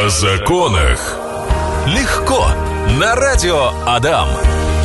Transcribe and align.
О 0.00 0.08
законах. 0.08 1.16
Легко. 1.86 2.46
На 3.00 3.14
радио 3.14 3.72
Адам. 3.86 4.28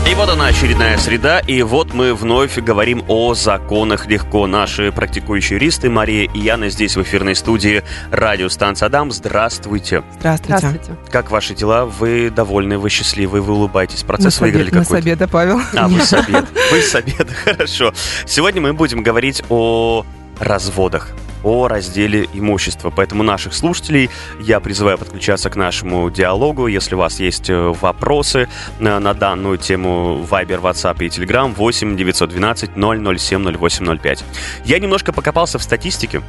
И 0.10 0.16
вот 0.16 0.28
она 0.30 0.48
очередная 0.48 0.98
среда, 0.98 1.40
и 1.40 1.62
вот 1.62 1.94
мы 1.94 2.14
вновь 2.14 2.58
говорим 2.58 3.04
о 3.08 3.34
законах 3.34 4.08
легко. 4.08 4.48
Наши 4.48 4.92
практикующие 4.92 5.58
юристы 5.58 5.90
Мария 5.90 6.30
и 6.34 6.40
Яна 6.40 6.70
здесь 6.70 6.96
в 6.96 7.02
эфирной 7.04 7.36
студии 7.36 7.84
радиостанции 8.12 8.86
Адам. 8.86 9.12
Здравствуйте. 9.12 10.04
Здравствуйте. 10.20 10.58
Здравствуйте. 10.58 10.96
Как 11.12 11.32
ваши 11.32 11.54
дела? 11.54 11.86
Вы 11.86 12.30
довольны, 12.30 12.78
вы 12.78 12.90
счастливы, 12.90 13.42
вы 13.42 13.54
улыбаетесь. 13.54 14.02
Мы 14.04 14.08
Процесс 14.08 14.36
с, 14.36 14.42
выиграли 14.42 14.70
обед- 14.70 14.76
мы 14.76 14.84
с 14.84 14.88
какой-то? 14.88 15.04
обеда, 15.10 15.28
Павел. 15.28 15.62
А, 15.76 15.88
вы 15.88 16.02
с 16.06 16.14
обеда. 16.14 16.48
Вы 16.72 16.82
с 16.82 16.96
обеда, 16.96 17.34
хорошо. 17.44 17.94
Сегодня 18.26 18.62
мы 18.62 18.74
будем 18.74 19.04
говорить 19.04 19.44
о 19.50 20.06
разводах 20.40 21.10
о 21.44 21.68
разделе 21.68 22.28
имущества. 22.34 22.90
Поэтому 22.90 23.24
наших 23.24 23.54
слушателей 23.54 24.10
я 24.40 24.60
призываю 24.60 24.98
подключаться 24.98 25.50
к 25.50 25.56
нашему 25.56 26.10
диалогу. 26.10 26.68
Если 26.68 26.96
у 26.96 26.98
вас 26.98 27.20
есть 27.20 27.50
э, 27.50 27.74
вопросы 27.82 28.48
на, 28.80 29.00
на 29.00 29.14
данную 29.14 29.58
тему 29.58 30.26
Viber, 30.30 30.62
WhatsApp 30.62 31.04
и 31.04 31.08
Telegram 31.08 31.54
8 31.54 31.98
912 31.98 32.72
007 33.20 33.58
0805. 33.58 34.24
Я 34.66 34.80
немножко 34.80 35.12
покопался 35.14 35.60
в 35.60 35.64
статистике. 35.64 36.22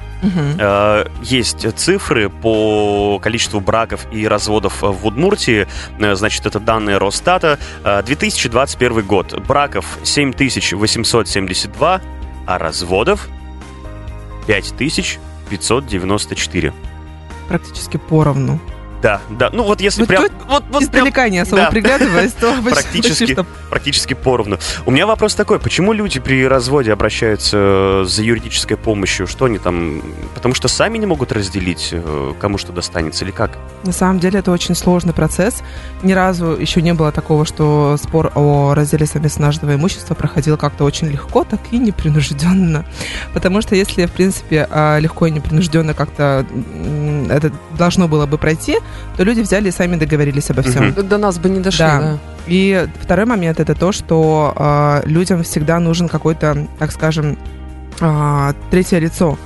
Э, 0.58 1.06
Есть 1.22 1.66
цифры 1.78 2.28
по 2.28 3.18
количеству 3.22 3.60
браков 3.60 4.06
и 4.12 4.26
разводов 4.26 4.82
в 4.82 5.06
Удмуртии. 5.06 5.66
Э, 5.98 6.14
Значит, 6.14 6.46
это 6.46 6.60
данные 6.60 6.98
Росстата. 6.98 7.58
Э, 7.84 8.02
2021 8.02 9.02
год. 9.02 9.40
Браков 9.46 9.98
7872, 10.02 12.00
а 12.46 12.58
разводов 12.58 13.28
5594. 14.46 16.72
Практически 17.48 17.98
поровну. 17.98 18.60
Да, 19.04 19.20
да. 19.28 19.50
Ну 19.52 19.64
вот 19.64 19.82
если 19.82 20.00
Вот 20.00 20.08
прям... 20.08 20.22
Вот, 20.22 20.30
вот 20.48 20.64
прям 20.70 20.82
Издалека 20.82 21.28
не 21.28 21.38
особо 21.38 21.64
да. 21.64 21.70
приглядываясь, 21.70 22.32
то 22.32 22.54
Практически. 22.64 23.34
почти 23.34 23.50
практически 23.68 24.14
поровну. 24.14 24.58
У 24.86 24.90
меня 24.90 25.06
вопрос 25.06 25.34
такой, 25.34 25.58
почему 25.58 25.92
люди 25.92 26.20
при 26.20 26.46
разводе 26.48 26.90
обращаются 26.90 28.04
за 28.06 28.22
юридической 28.22 28.78
помощью? 28.78 29.26
Что 29.26 29.44
они 29.44 29.58
там... 29.58 30.00
Потому 30.34 30.54
что 30.54 30.68
сами 30.68 30.96
не 30.96 31.04
могут 31.04 31.32
разделить, 31.32 31.90
э, 31.92 32.32
кому 32.38 32.56
что 32.56 32.72
достанется, 32.72 33.26
или 33.26 33.30
как? 33.30 33.58
На 33.82 33.92
самом 33.92 34.20
деле 34.20 34.38
это 34.38 34.50
очень 34.50 34.74
сложный 34.74 35.12
процесс. 35.12 35.62
Ни 36.02 36.12
разу 36.12 36.56
еще 36.58 36.80
не 36.80 36.94
было 36.94 37.12
такого, 37.12 37.44
что 37.44 37.98
спор 38.02 38.32
о 38.34 38.72
разделе 38.72 39.04
совместно 39.04 39.46
нажитого 39.46 39.74
имущества 39.74 40.14
проходил 40.14 40.56
как-то 40.56 40.84
очень 40.84 41.08
легко, 41.08 41.44
так 41.44 41.60
и 41.72 41.76
непринужденно. 41.76 42.86
Потому 43.34 43.60
что 43.60 43.74
если, 43.74 44.06
в 44.06 44.12
принципе, 44.12 44.66
а, 44.70 44.98
легко 44.98 45.26
и 45.26 45.30
непринужденно 45.30 45.92
как-то 45.92 46.46
это 47.28 47.52
должно 47.76 48.08
было 48.08 48.24
бы 48.24 48.38
пройти, 48.38 48.78
то 49.16 49.24
люди 49.24 49.40
взяли 49.40 49.68
и 49.68 49.70
сами 49.72 49.96
договорились 49.96 50.50
обо 50.50 50.62
всем. 50.62 50.86
Мгм. 50.88 51.08
До 51.08 51.18
нас 51.18 51.38
бы 51.38 51.48
не 51.48 51.60
дошли, 51.60 51.84
Да. 51.84 52.00
да. 52.00 52.18
И 52.46 52.86
второй 53.00 53.26
момент 53.26 53.60
это 53.60 53.74
то, 53.74 53.92
что 53.92 54.52
а, 54.56 55.02
людям 55.06 55.42
всегда 55.42 55.78
нужен 55.80 56.08
какой-то, 56.08 56.66
так 56.78 56.92
скажем, 56.92 57.38
а, 58.00 58.54
третье 58.70 58.98
лицо, 58.98 59.38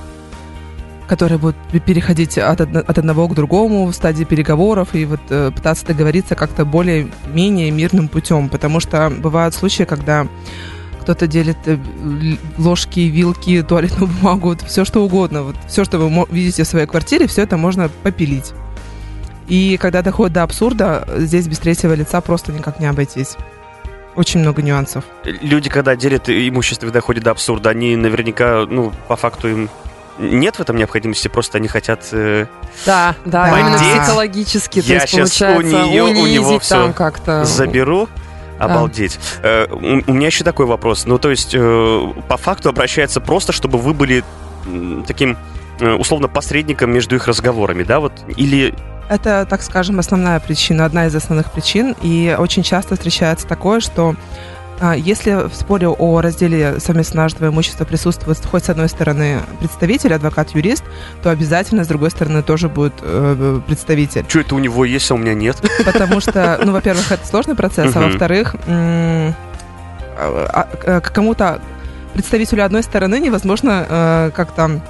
которое 1.07 1.37
будет 1.37 1.55
пе- 1.71 1.79
переходить 1.79 2.37
от, 2.37 2.61
от 2.61 2.97
одного 2.97 3.27
к 3.27 3.33
другому 3.35 3.85
в 3.85 3.93
стадии 3.95 4.25
переговоров 4.25 4.89
и 4.93 5.05
вот 5.05 5.19
э, 5.29 5.49
пытаться 5.55 5.85
договориться 5.87 6.35
как-то 6.35 6.65
более-менее 6.65 7.71
мирным 7.71 8.07
путем, 8.09 8.47
потому 8.49 8.79
что 8.79 9.09
бывают 9.09 9.55
случаи, 9.55 9.83
когда 9.85 10.27
кто-то 11.01 11.25
делит 11.25 11.57
э, 11.65 11.77
ложки, 12.59 12.99
вилки, 12.99 13.63
туалетную 13.63 14.07
бумагу, 14.07 14.55
все 14.67 14.85
что 14.85 15.03
угодно, 15.03 15.43
вот 15.43 15.55
все, 15.67 15.83
что 15.83 15.97
вы 15.97 16.25
видите 16.29 16.63
в 16.63 16.67
своей 16.67 16.85
квартире, 16.85 17.25
все 17.27 17.41
это 17.43 17.57
можно 17.57 17.89
попилить. 18.03 18.51
И 19.49 19.77
когда 19.77 20.01
доходит 20.01 20.33
до 20.33 20.43
абсурда, 20.43 21.05
здесь 21.17 21.47
без 21.47 21.59
третьего 21.59 21.93
лица 21.93 22.21
просто 22.21 22.51
никак 22.53 22.79
не 22.79 22.85
обойтись. 22.85 23.35
Очень 24.15 24.39
много 24.41 24.61
нюансов. 24.61 25.03
Люди, 25.23 25.69
когда 25.69 25.95
делят 25.95 26.29
имущество 26.29 26.87
и 26.87 26.91
доходят 26.91 27.23
до 27.23 27.31
абсурда, 27.31 27.69
они 27.71 27.95
наверняка, 27.95 28.65
ну, 28.69 28.91
по 29.07 29.15
факту 29.15 29.47
им 29.47 29.69
нет 30.19 30.57
в 30.57 30.59
этом 30.59 30.75
необходимости, 30.75 31.27
просто 31.29 31.57
они 31.59 31.67
хотят... 31.67 32.07
э, 32.11 32.45
Да, 32.85 33.15
да, 33.25 33.49
Да. 33.51 33.59
именно 33.59 33.77
Здесь 33.77 33.99
психологически, 34.03 34.81
то 34.81 34.87
я 34.87 35.01
есть 35.01 35.07
щас 35.13 35.41
у 35.41 35.45
получается 35.45 35.75
неё- 35.91 36.05
у 36.05 36.09
унизить 36.09 36.33
него 36.33 36.59
всё 36.59 36.75
там 36.75 36.93
как-то. 36.93 37.45
заберу. 37.45 38.07
Обалдеть. 38.57 39.17
Э, 39.41 39.67
у, 39.71 39.77
у 40.11 40.13
меня 40.13 40.27
еще 40.27 40.43
такой 40.43 40.65
вопрос. 40.65 41.05
Ну, 41.05 41.17
то 41.17 41.29
есть, 41.29 41.51
э, 41.53 42.13
по 42.27 42.35
факту 42.35 42.67
обращается 42.67 43.21
просто, 43.21 43.53
чтобы 43.53 43.77
вы 43.77 43.93
были 43.93 44.23
м, 44.65 45.05
таким, 45.07 45.37
э, 45.79 45.93
условно, 45.93 46.27
посредником 46.27 46.91
между 46.91 47.15
их 47.15 47.25
разговорами, 47.27 47.83
да? 47.83 48.01
Вот, 48.01 48.11
или 48.35 48.75
Это, 49.09 49.47
так 49.49 49.63
скажем, 49.63 49.99
основная 49.99 50.39
причина, 50.39 50.85
одна 50.85 51.07
из 51.07 51.15
основных 51.15 51.51
причин. 51.51 51.95
И 52.01 52.35
очень 52.37 52.61
часто 52.63 52.95
встречается 52.95 53.47
такое, 53.47 53.79
что 53.79 54.15
а, 54.79 54.95
если 54.95 55.47
в 55.49 55.53
споре 55.53 55.87
о 55.87 56.21
разделе 56.21 56.79
совместно 56.79 57.23
нажитого 57.23 57.49
имущества 57.49 57.85
присутствует 57.85 58.37
хоть 58.45 58.65
с 58.65 58.69
одной 58.69 58.87
стороны 58.87 59.41
представитель, 59.59 60.13
адвокат, 60.13 60.51
юрист, 60.51 60.83
то 61.21 61.31
обязательно 61.31 61.83
с 61.83 61.87
другой 61.87 62.11
стороны 62.11 62.43
тоже 62.43 62.69
будет 62.69 62.93
э, 63.01 63.59
представитель. 63.67 64.25
что 64.27 64.39
это 64.39 64.55
у 64.55 64.59
него 64.59 64.85
есть, 64.85 65.09
а 65.11 65.15
у 65.15 65.17
меня 65.17 65.33
нет? 65.33 65.57
Потому 65.85 66.21
что, 66.21 66.59
ну, 66.63 66.71
во-первых, 66.71 67.11
это 67.11 67.25
сложный 67.25 67.55
процесс, 67.55 67.93
а 67.95 67.99
во-вторых, 67.99 68.55
а, 68.67 69.33
а, 70.85 71.01
к 71.01 71.11
кому-то 71.11 71.61
представителю 72.13 72.63
одной 72.63 72.83
стороны 72.83 73.19
невозможно 73.19 73.85
э, 73.89 74.31
как-то 74.35 74.81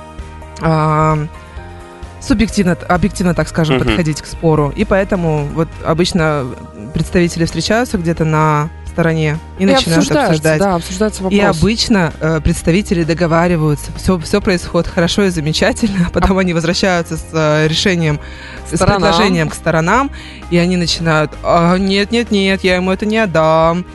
субъективно, 2.22 2.78
объективно, 2.88 3.34
так 3.34 3.48
скажем, 3.50 3.78
Мгм. 3.78 3.86
подходить 3.86 4.22
к 4.22 4.26
спору. 4.26 4.74
И 4.76 4.86
поэтому 4.86 5.46
вот 5.54 5.68
обычно 5.86 6.46
представители 6.94 7.46
встречаются 7.46 7.98
где-то 7.98 8.26
на 8.26 8.70
стороне 8.88 9.38
и, 9.60 9.64
И 9.64 9.66
начинают 9.66 10.12
обсуждать. 10.12 10.60
да, 10.60 10.76
обсуждается 10.76 11.24
вопрос. 11.24 11.40
И 11.40 11.42
обычно 11.44 12.12
э, 12.20 12.42
представители 12.44 13.04
договариваются, 13.04 13.92
все, 13.96 14.18
все 14.20 14.42
происходит 14.42 14.90
хорошо 14.90 15.24
и 15.26 15.30
замечательно, 15.30 16.08
а 16.08 16.10
потом 16.14 16.38
они 16.40 16.54
возвращаются 16.54 17.16
с 17.16 17.26
э, 17.32 17.68
решением, 17.68 18.20
с 18.70 18.76
Сторонам. 18.76 19.02
предложением 19.02 19.50
к 19.50 19.54
сторонам, 19.54 20.12
и 20.50 20.58
они 20.58 20.76
начинают, 20.76 21.32
«А, 21.44 21.78
нет, 21.78 22.12
нет, 22.12 22.32
нет, 22.32 22.64
я 22.64 22.76
ему 22.76 22.92
это 22.92 23.06
не 23.06 23.20
отдам. 23.20 23.86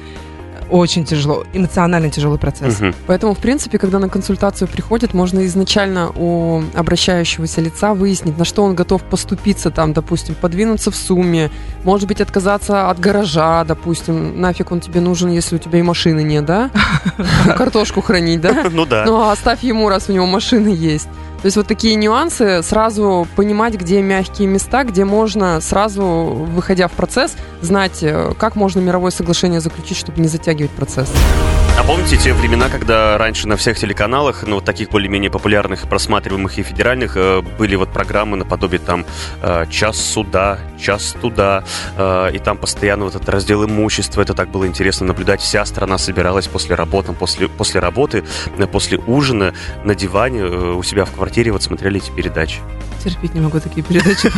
Очень 0.70 1.04
тяжело, 1.04 1.44
эмоционально 1.52 2.10
тяжелый 2.10 2.38
процесс. 2.38 2.80
Мгм. 2.80 2.94
Поэтому, 3.06 3.34
в 3.34 3.38
принципе, 3.38 3.78
когда 3.78 3.98
на 3.98 4.08
консультацию 4.08 4.68
приходит, 4.68 5.14
можно 5.14 5.44
изначально 5.46 6.10
у 6.14 6.62
обращающегося 6.74 7.60
лица 7.60 7.94
выяснить, 7.94 8.38
на 8.38 8.44
что 8.44 8.64
он 8.64 8.74
готов 8.74 9.02
поступиться, 9.02 9.70
там, 9.70 9.92
допустим, 9.92 10.34
подвинуться 10.34 10.90
в 10.90 10.96
сумме, 10.96 11.50
может 11.84 12.08
быть, 12.08 12.20
отказаться 12.20 12.90
от 12.90 12.98
гаража, 12.98 13.64
допустим, 13.64 14.40
нафиг 14.40 14.72
он 14.72 14.80
тебе 14.80 15.00
нужен, 15.00 15.30
если 15.30 15.56
у 15.56 15.58
тебя 15.58 15.78
и 15.78 15.82
машины 15.82 16.22
нет, 16.22 16.44
да? 16.44 16.70
Картошку 17.56 18.00
хранить, 18.00 18.40
да? 18.40 18.64
Ну 18.74 18.86
да. 18.86 19.04
Ну, 19.06 19.20
а 19.20 19.32
оставь 19.32 19.62
ему, 19.62 19.88
раз 19.88 20.08
у 20.08 20.12
него 20.12 20.26
машины 20.26 20.68
есть. 20.68 21.08
То 21.44 21.48
есть 21.48 21.58
вот 21.58 21.66
такие 21.66 21.94
нюансы, 21.96 22.62
сразу 22.62 23.28
понимать, 23.36 23.74
где 23.74 24.00
мягкие 24.00 24.48
места, 24.48 24.82
где 24.82 25.04
можно 25.04 25.60
сразу, 25.60 26.02
выходя 26.02 26.88
в 26.88 26.92
процесс, 26.92 27.36
знать, 27.60 27.98
э, 28.00 28.32
как 28.38 28.56
можно 28.56 28.80
мировое 28.80 29.10
соглашение 29.10 29.60
заключить, 29.60 29.98
чтобы 29.98 30.22
не 30.22 30.28
затягивать 30.28 30.70
процесс. 30.70 31.10
Помните 31.86 32.16
те 32.16 32.32
времена, 32.32 32.70
когда 32.70 33.18
раньше 33.18 33.46
на 33.46 33.58
всех 33.58 33.78
телеканалах, 33.78 34.44
ну, 34.46 34.62
таких 34.62 34.88
более-менее 34.88 35.30
популярных, 35.30 35.86
просматриваемых 35.86 36.58
и 36.58 36.62
федеральных, 36.62 37.14
э, 37.14 37.42
были 37.58 37.76
вот 37.76 37.90
программы 37.92 38.38
наподобие 38.38 38.80
там 38.80 39.04
э, 39.42 39.66
«Час 39.68 39.98
суда», 39.98 40.58
«Час 40.80 41.14
туда», 41.20 41.62
э, 41.98 42.30
и 42.32 42.38
там 42.38 42.56
постоянно 42.56 43.04
вот 43.04 43.14
этот 43.14 43.28
раздел 43.28 43.66
имущества, 43.66 44.22
это 44.22 44.32
так 44.32 44.48
было 44.48 44.66
интересно 44.66 45.08
наблюдать, 45.08 45.42
вся 45.42 45.62
страна 45.66 45.98
собиралась 45.98 46.48
после 46.48 46.74
работы, 46.74 47.12
после, 47.12 47.48
после 47.48 47.80
работы, 47.80 48.24
после 48.72 48.96
ужина 48.96 49.52
на 49.84 49.94
диване 49.94 50.44
у 50.44 50.82
себя 50.82 51.04
в 51.04 51.12
квартире 51.12 51.52
вот 51.52 51.62
смотрели 51.62 51.98
эти 51.98 52.10
передачи. 52.10 52.60
Терпеть 53.04 53.34
не 53.34 53.40
могу 53.42 53.60
такие 53.60 53.82
передачи. 53.82 54.32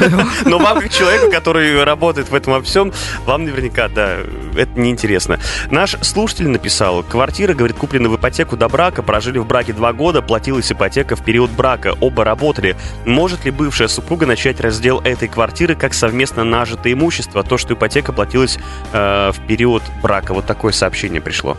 Но 0.44 0.58
вам, 0.58 0.80
как 0.80 0.90
человеку, 0.90 1.31
который 1.31 1.84
работает 1.84 2.28
в 2.28 2.34
этом 2.34 2.54
во 2.54 2.62
всем, 2.62 2.92
вам 3.25 3.44
наверняка, 3.44 3.87
да, 3.87 4.16
это 4.56 4.81
неинтересно. 4.81 5.38
Наш 5.70 5.96
слушатель 6.02 6.49
написал, 6.49 7.04
квартира, 7.04 7.36
говорит, 7.44 7.77
куплена 7.77 8.09
в 8.09 8.17
ипотеку 8.17 8.56
до 8.56 8.69
брака, 8.69 9.03
прожили 9.03 9.38
в 9.38 9.47
браке 9.47 9.73
два 9.73 9.93
года, 9.93 10.23
платилась 10.23 10.71
ипотека 10.73 11.17
в 11.17 11.25
период 11.25 11.50
брака, 11.50 11.94
оба 12.00 12.25
работали. 12.25 12.77
Может 13.05 13.44
ли 13.44 13.50
бывшая 13.50 13.88
супруга 13.88 14.27
начать 14.27 14.61
раздел 14.61 15.00
этой 15.00 15.29
квартиры 15.29 15.75
как 15.75 15.94
совместно 15.94 16.44
нажитое 16.44 16.93
имущество, 16.94 17.43
то, 17.43 17.59
что 17.59 17.75
ипотека 17.75 18.12
платилась 18.12 18.59
э, 18.93 19.33
в 19.33 19.47
период 19.47 19.83
брака? 20.03 20.35
Вот 20.35 20.47
такое 20.47 20.73
сообщение 20.73 21.21
пришло. 21.21 21.56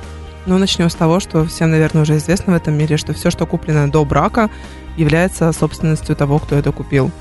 Ну, 0.47 0.57
начнем 0.57 0.89
с 0.89 0.95
того, 0.95 1.19
что 1.19 1.45
всем, 1.45 1.71
наверное, 1.71 2.03
уже 2.03 2.17
известно 2.17 2.53
в 2.53 2.55
этом 2.55 2.73
мире, 2.73 2.97
что 2.97 3.13
все, 3.13 3.29
что 3.29 3.45
куплено 3.45 3.91
до 3.91 4.05
брака, 4.05 4.49
является 4.95 5.51
собственностью 5.51 6.15
того, 6.15 6.39
кто 6.39 6.55
это 6.55 6.71
купил. 6.71 7.11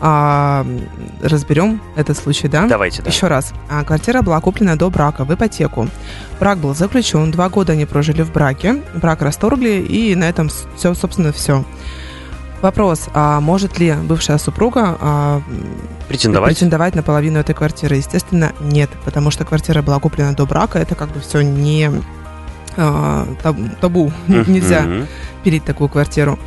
А, 0.00 0.66
разберем 1.22 1.80
этот 1.96 2.18
случай, 2.18 2.48
да? 2.48 2.66
Давайте, 2.66 3.02
да. 3.02 3.10
Еще 3.10 3.28
раз. 3.28 3.52
А, 3.70 3.82
Квартира 3.84 4.22
была 4.22 4.40
куплена 4.40 4.76
до 4.76 4.90
брака 4.90 5.24
в 5.24 5.32
ипотеку. 5.34 5.88
Брак 6.38 6.58
был 6.58 6.74
заключен, 6.74 7.30
два 7.30 7.48
года 7.48 7.72
они 7.72 7.86
прожили 7.86 8.22
в 8.22 8.30
браке, 8.32 8.82
брак 8.94 9.22
расторгли, 9.22 9.80
и 9.80 10.14
на 10.14 10.24
этом 10.28 10.50
все, 10.76 10.92
собственно, 10.94 11.32
все. 11.32 11.64
Вопрос, 12.62 13.08
а 13.14 13.40
может 13.40 13.78
ли 13.78 13.94
бывшая 13.94 14.38
супруга 14.38 14.96
а, 15.00 15.42
Претендовать? 16.08 16.52
Претендовать 16.52 16.94
на 16.94 17.02
половину 17.02 17.38
этой 17.38 17.54
квартиры, 17.54 17.96
естественно, 17.96 18.52
нет, 18.60 18.90
потому 19.04 19.30
что 19.30 19.44
квартира 19.44 19.82
была 19.82 19.98
куплена 19.98 20.32
до 20.32 20.46
брака, 20.46 20.78
это 20.78 20.94
как 20.94 21.10
бы 21.10 21.20
все 21.20 21.42
не 21.42 21.90
а, 22.76 23.26
таб- 23.42 23.78
табу, 23.80 24.12
нельзя 24.26 24.84
пилить 25.42 25.64
такую 25.64 25.88
квартиру. 25.88 26.38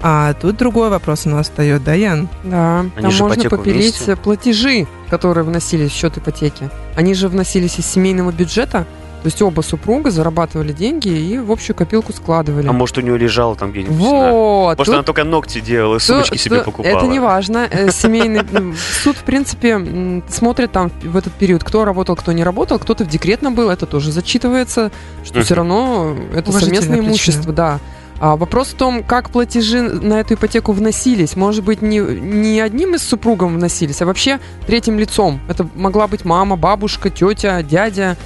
А 0.00 0.32
тут 0.34 0.56
другой 0.56 0.90
вопрос 0.90 1.26
у 1.26 1.30
нас 1.30 1.48
встает, 1.48 1.82
да, 1.84 1.94
Ян? 1.94 2.28
Да, 2.44 2.80
Они 2.80 2.90
там 3.02 3.10
же 3.10 3.22
можно 3.24 3.50
попилить 3.50 3.96
вместе. 3.96 4.16
платежи, 4.16 4.86
которые 5.10 5.44
вносились 5.44 5.90
в 5.90 5.94
счет 5.94 6.16
ипотеки. 6.18 6.70
Они 6.96 7.14
же 7.14 7.28
вносились 7.28 7.78
из 7.80 7.86
семейного 7.86 8.30
бюджета, 8.30 8.86
то 9.20 9.26
есть 9.26 9.42
оба 9.42 9.62
супруга 9.62 10.12
зарабатывали 10.12 10.72
деньги 10.72 11.08
и 11.08 11.38
в 11.38 11.50
общую 11.50 11.74
копилку 11.74 12.12
складывали. 12.12 12.68
А 12.68 12.72
может, 12.72 12.98
у 12.98 13.00
нее 13.00 13.18
лежало 13.18 13.56
там 13.56 13.72
где-нибудь? 13.72 13.96
вот, 13.96 14.78
Может, 14.78 14.84
тут 14.84 14.94
она 14.94 15.02
только 15.02 15.24
ногти 15.24 15.58
делала, 15.60 15.98
сумочки 15.98 16.36
то- 16.36 16.38
себе 16.38 16.58
то 16.58 16.64
покупала. 16.66 16.96
Это 16.98 17.06
не 17.08 17.18
важно. 17.18 17.66
Э, 17.68 17.90
Семейный 17.90 18.42
суд, 19.02 19.16
в 19.16 19.24
принципе, 19.24 20.22
смотрит 20.28 20.70
там 20.70 20.92
в 21.02 21.16
этот 21.16 21.32
период, 21.32 21.64
кто 21.64 21.84
работал, 21.84 22.14
кто 22.14 22.30
не 22.30 22.44
работал, 22.44 22.78
кто-то 22.78 23.04
в 23.04 23.08
декретном 23.08 23.56
был, 23.56 23.70
это 23.70 23.86
тоже 23.86 24.12
зачитывается, 24.12 24.92
что 25.24 25.42
все 25.42 25.54
равно 25.56 26.14
это 26.32 26.52
совместное 26.52 27.00
имущество, 27.00 27.52
да. 27.52 27.80
А 28.20 28.36
вопрос 28.36 28.68
в 28.68 28.74
том, 28.74 29.02
как 29.04 29.30
платежи 29.30 29.80
на 29.82 30.20
эту 30.20 30.34
ипотеку 30.34 30.72
вносились. 30.72 31.36
Может 31.36 31.64
быть, 31.64 31.82
не, 31.82 31.98
не 31.98 32.60
одним 32.60 32.94
из 32.94 33.02
супругов 33.02 33.52
вносились, 33.52 34.02
а 34.02 34.06
вообще 34.06 34.40
третьим 34.66 34.98
лицом. 34.98 35.40
Это 35.48 35.68
могла 35.74 36.08
быть 36.08 36.24
мама, 36.24 36.56
бабушка, 36.56 37.10
тетя, 37.10 37.62
дядя. 37.62 38.16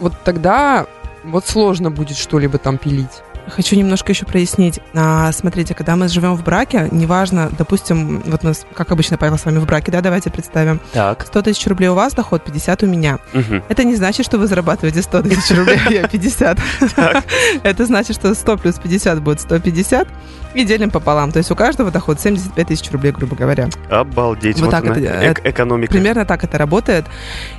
Вот 0.00 0.14
тогда 0.24 0.86
вот 1.24 1.46
сложно 1.46 1.90
будет 1.90 2.16
что-либо 2.16 2.58
там 2.58 2.78
пилить. 2.78 3.22
Хочу 3.48 3.76
немножко 3.76 4.12
еще 4.12 4.24
прояснить. 4.24 4.80
А, 4.94 5.30
смотрите, 5.32 5.74
когда 5.74 5.96
мы 5.96 6.08
живем 6.08 6.34
в 6.36 6.44
браке, 6.44 6.88
неважно, 6.90 7.50
допустим, 7.58 8.22
вот 8.26 8.44
у 8.44 8.46
нас, 8.46 8.64
как 8.74 8.92
обычно, 8.92 9.18
Павел 9.18 9.36
с 9.36 9.44
вами 9.44 9.58
в 9.58 9.66
браке, 9.66 9.90
да, 9.90 10.00
давайте 10.00 10.30
представим. 10.30 10.80
Так. 10.92 11.26
100 11.26 11.42
тысяч 11.42 11.66
рублей 11.66 11.88
у 11.88 11.94
вас 11.94 12.14
доход, 12.14 12.44
50 12.44 12.82
у 12.84 12.86
меня. 12.86 13.18
Мгм. 13.32 13.62
Это 13.68 13.84
не 13.84 13.96
значит, 13.96 14.24
что 14.26 14.38
вы 14.38 14.46
зарабатываете 14.46 15.02
100 15.02 15.22
тысяч 15.22 15.56
рублей, 15.56 15.78
а 15.86 15.92
я 15.92 16.08
50. 16.08 16.58
Это 17.62 17.84
значит, 17.86 18.16
что 18.16 18.34
100 18.34 18.56
плюс 18.58 18.76
50 18.78 19.20
будет 19.22 19.40
150 19.40 20.08
и 20.54 20.64
делим 20.64 20.90
пополам. 20.90 21.32
То 21.32 21.38
есть 21.38 21.50
у 21.50 21.56
каждого 21.56 21.90
доход 21.90 22.20
75 22.20 22.66
тысяч 22.66 22.90
рублей, 22.92 23.12
грубо 23.12 23.34
говоря. 23.36 23.68
Обалдеть. 23.90 24.56
Вот 24.58 24.66
Вот, 24.66 24.70
так 24.70 24.84
она, 24.84 24.94
это- 24.96 25.40
эк- 25.40 25.40
экономика. 25.50 25.92
Примерно 25.92 26.24
так 26.26 26.44
это 26.44 26.58
работает. 26.58 27.06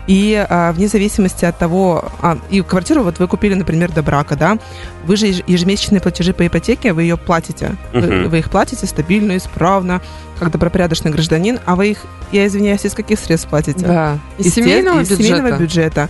И 0.08 0.46
а, 0.50 0.72
вне 0.74 0.88
зависимости 0.88 1.44
от 1.46 1.58
того, 1.58 2.06
а, 2.22 2.38
и 2.50 2.62
квартиру 2.62 3.04
вот 3.04 3.20
вы 3.20 3.28
купили, 3.28 3.54
например, 3.56 3.92
до 3.92 4.04
брака, 4.04 4.36
да, 4.36 4.58
вы 5.06 5.16
же 5.18 5.28
еж- 5.28 5.44
ежемесячные 5.74 6.02
платежи 6.02 6.34
по 6.34 6.46
ипотеке, 6.48 6.94
вы 6.94 7.04
ее 7.04 7.18
платите. 7.18 7.76
Вы, 7.94 8.02
Мгм. 8.02 8.30
вы 8.30 8.40
их 8.40 8.50
платите 8.50 8.86
стабильно, 8.86 9.38
исправно, 9.38 10.02
как 10.40 10.52
добропорядочный 10.52 11.12
гражданин, 11.12 11.60
а 11.66 11.76
вы 11.76 11.92
их, 11.92 12.06
я 12.32 12.46
извиняюсь, 12.48 12.86
из 12.86 12.94
каких 12.94 13.20
средств 13.20 13.50
платите? 13.50 13.86
Да. 13.86 14.18
Из 14.38 14.46
Есте- 14.48 14.62
семейного 14.64 15.02
из 15.02 15.10
бюджета. 15.10 15.24
семейного 15.24 15.58
бюджета. 15.58 16.10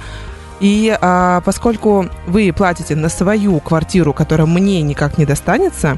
И 0.59 0.95
а, 1.01 1.41
поскольку 1.41 2.07
вы 2.27 2.53
платите 2.55 2.95
на 2.95 3.09
свою 3.09 3.59
квартиру, 3.59 4.13
которая 4.13 4.47
мне 4.47 4.81
никак 4.81 5.17
не 5.17 5.25
достанется, 5.25 5.97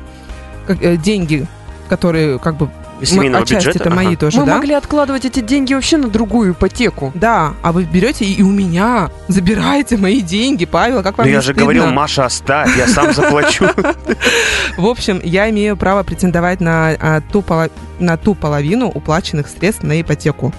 как, 0.66 0.82
э, 0.82 0.98
деньги, 0.98 1.46
которые 1.90 2.40
как 2.40 2.56
бы 2.58 2.70
Из 3.02 3.10
семейного 3.10 3.44
отчасти 3.44 3.68
бюджета? 3.68 3.86
это 3.90 3.96
мои 3.96 4.08
Ага. 4.08 4.16
тоже, 4.18 4.40
Мы 4.40 4.46
да? 4.46 4.56
могли 4.56 4.74
откладывать 4.74 5.26
эти 5.26 5.42
деньги 5.42 5.74
вообще 5.74 5.98
на 5.98 6.08
другую 6.08 6.54
ипотеку. 6.54 7.12
Да, 7.14 7.54
а 7.62 7.72
вы 7.72 7.84
берете 7.84 8.24
и, 8.26 8.42
у 8.42 8.50
меня 8.52 9.10
забираете 9.28 9.98
мои 9.98 10.22
деньги, 10.22 10.66
Павел, 10.66 11.04
как 11.04 11.18
вам 11.18 11.26
Ну 11.26 11.30
не 11.30 11.34
я 11.36 11.42
же 11.42 11.48
стыдно? 11.48 11.62
говорил, 11.64 11.88
Маша, 11.88 12.26
оставь, 12.26 12.76
я 12.78 12.88
сам 12.88 13.14
заплачу. 13.14 13.66
В 14.78 14.86
общем, 14.86 15.20
я 15.24 15.50
имею 15.50 15.76
право 15.78 16.04
претендовать 16.04 16.62
на, 16.62 16.90
а, 17.00 17.22
ту, 17.22 17.44
на 18.00 18.18
ту 18.18 18.34
половину 18.36 18.88
уплаченных 18.88 19.48
средств 19.48 19.84
на 19.84 20.00
ипотеку. 20.00 20.54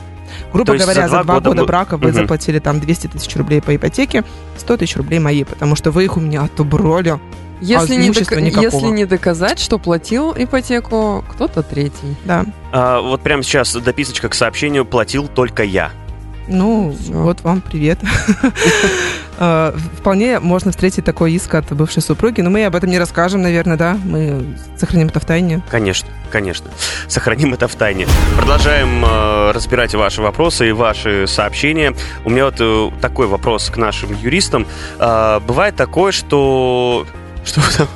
Грубо 0.52 0.72
То 0.72 0.78
говоря, 0.78 1.02
за 1.02 1.08
за 1.08 1.22
два 1.24 1.34
года 1.36 1.48
года 1.50 1.60
мы- 1.62 1.66
брака 1.66 1.96
вы 1.96 2.08
Мгм. 2.08 2.14
заплатили 2.16 2.58
там 2.58 2.80
200 2.80 3.06
тысяч 3.06 3.34
рублей 3.36 3.62
по 3.62 3.74
ипотеке, 3.74 4.24
100 4.58 4.76
тысяч 4.76 4.96
рублей 4.96 5.20
мои, 5.20 5.44
потому 5.44 5.76
что 5.76 5.90
вы 5.90 6.04
их 6.04 6.16
у 6.16 6.20
меня 6.20 6.42
отобрали. 6.42 7.18
Если, 7.60 7.94
А 7.94 7.96
не, 7.96 8.08
никакого. 8.08 8.64
если 8.64 8.86
не 8.88 9.04
доказать, 9.06 9.58
что 9.58 9.78
платил 9.78 10.34
ипотеку 10.36 11.24
кто-то 11.30 11.62
третий. 11.62 12.16
Да. 12.24 12.44
А, 12.72 13.00
Вот 13.00 13.22
прямо 13.22 13.42
сейчас 13.42 13.74
дописочка 13.74 14.28
к 14.28 14.34
сообщению 14.34 14.84
«платил 14.84 15.26
только 15.28 15.62
я». 15.62 15.90
Ну, 16.48 16.94
Всё. 17.00 17.12
вот 17.12 17.40
вам 17.42 17.60
привет. 17.60 17.98
Э, 19.38 19.72
Вполне 19.98 20.38
можно 20.38 20.70
встретить 20.70 21.04
такой 21.04 21.32
иск 21.32 21.54
от 21.54 21.72
бывшей 21.72 22.02
супруги, 22.02 22.40
но 22.40 22.50
мы 22.50 22.64
об 22.66 22.76
этом 22.76 22.88
не 22.88 22.98
расскажем, 23.00 23.42
наверное, 23.42 23.76
да? 23.76 23.98
Мы 24.04 24.56
сохраним 24.78 25.08
это 25.08 25.18
в 25.18 25.24
тайне. 25.24 25.62
Конечно, 25.70 26.08
конечно. 26.30 26.70
Сохраним 27.08 27.52
это 27.54 27.66
в 27.66 27.74
тайне. 27.74 28.06
Продолжаем 28.36 29.04
э, 29.04 29.50
разбирать 29.52 29.94
ваши 29.96 30.22
вопросы 30.22 30.68
и 30.68 30.72
ваши 30.72 31.26
сообщения. 31.26 31.94
У 32.24 32.30
меня 32.30 32.44
вот 32.44 32.56
э, 32.60 32.90
такой 33.00 33.26
вопрос 33.26 33.68
к 33.68 33.76
нашим 33.76 34.14
юристам. 34.14 34.66
А, 34.98 35.40
бывает 35.40 35.74
такое, 35.76 36.12
что... 36.12 37.06
Что 37.46 37.62
там? 37.78 37.88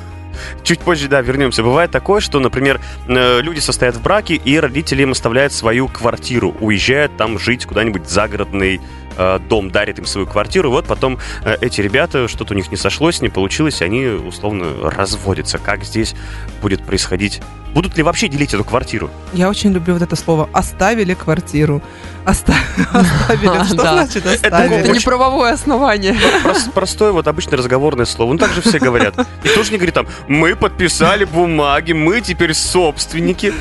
Чуть 0.63 0.79
позже, 0.79 1.07
да, 1.07 1.21
вернемся. 1.21 1.61
Бывает 1.61 1.91
такое, 1.91 2.21
что, 2.21 2.39
например, 2.39 2.79
э, 3.07 3.41
люди 3.41 3.59
состоят 3.59 3.95
в 3.95 4.01
браке, 4.01 4.35
и 4.35 4.57
родители 4.57 5.03
им 5.03 5.11
оставляют 5.11 5.53
свою 5.53 5.87
квартиру, 5.87 6.55
уезжают 6.59 7.15
там 7.17 7.37
жить 7.37 7.65
куда-нибудь 7.65 8.09
загородный 8.09 8.81
э, 9.17 9.39
дом, 9.49 9.69
дарит 9.69 9.99
им 9.99 10.05
свою 10.05 10.25
квартиру. 10.25 10.71
Вот 10.71 10.85
потом 10.85 11.19
э, 11.43 11.57
эти 11.61 11.81
ребята, 11.81 12.27
что-то 12.27 12.53
у 12.53 12.57
них 12.57 12.71
не 12.71 12.77
сошлось, 12.77 13.21
не 13.21 13.29
получилось, 13.29 13.81
они 13.81 14.05
условно 14.05 14.89
разводятся. 14.89 15.57
Как 15.59 15.83
здесь 15.83 16.15
будет 16.61 16.83
происходить? 16.83 17.41
Будут 17.73 17.95
ли 17.97 18.03
вообще 18.03 18.27
делить 18.27 18.53
эту 18.53 18.63
квартиру? 18.63 19.09
Я 19.33 19.49
очень 19.49 19.71
люблю 19.71 19.93
вот 19.93 20.03
это 20.03 20.15
слово 20.15 20.49
«оставили 20.53 21.13
квартиру». 21.13 21.81
Оста- 22.25 22.53
Оставили. 22.93 23.55
Это 23.55 23.65
Что 23.73 23.75
значит 23.77 24.25
Это 24.25 24.33
оставили? 24.33 24.81
очень- 24.83 24.93
не 24.93 24.99
правовое 24.99 25.53
основание. 25.53 26.13
Прос- 26.43 26.71
простое 26.71 27.11
вот 27.13 27.27
обычное 27.27 27.57
разговорное 27.57 28.05
слово. 28.05 28.33
Ну 28.33 28.37
так 28.39 28.51
же 28.51 28.61
все 28.61 28.79
говорят. 28.79 29.15
И 29.43 29.47
тоже 29.49 29.71
не 29.71 29.77
говорит 29.77 29.95
там, 29.95 30.07
мы 30.27 30.55
подписали 30.55 31.23
бумаги, 31.25 31.93
мы 31.93 32.21
теперь 32.21 32.53
собственники. 32.53 33.53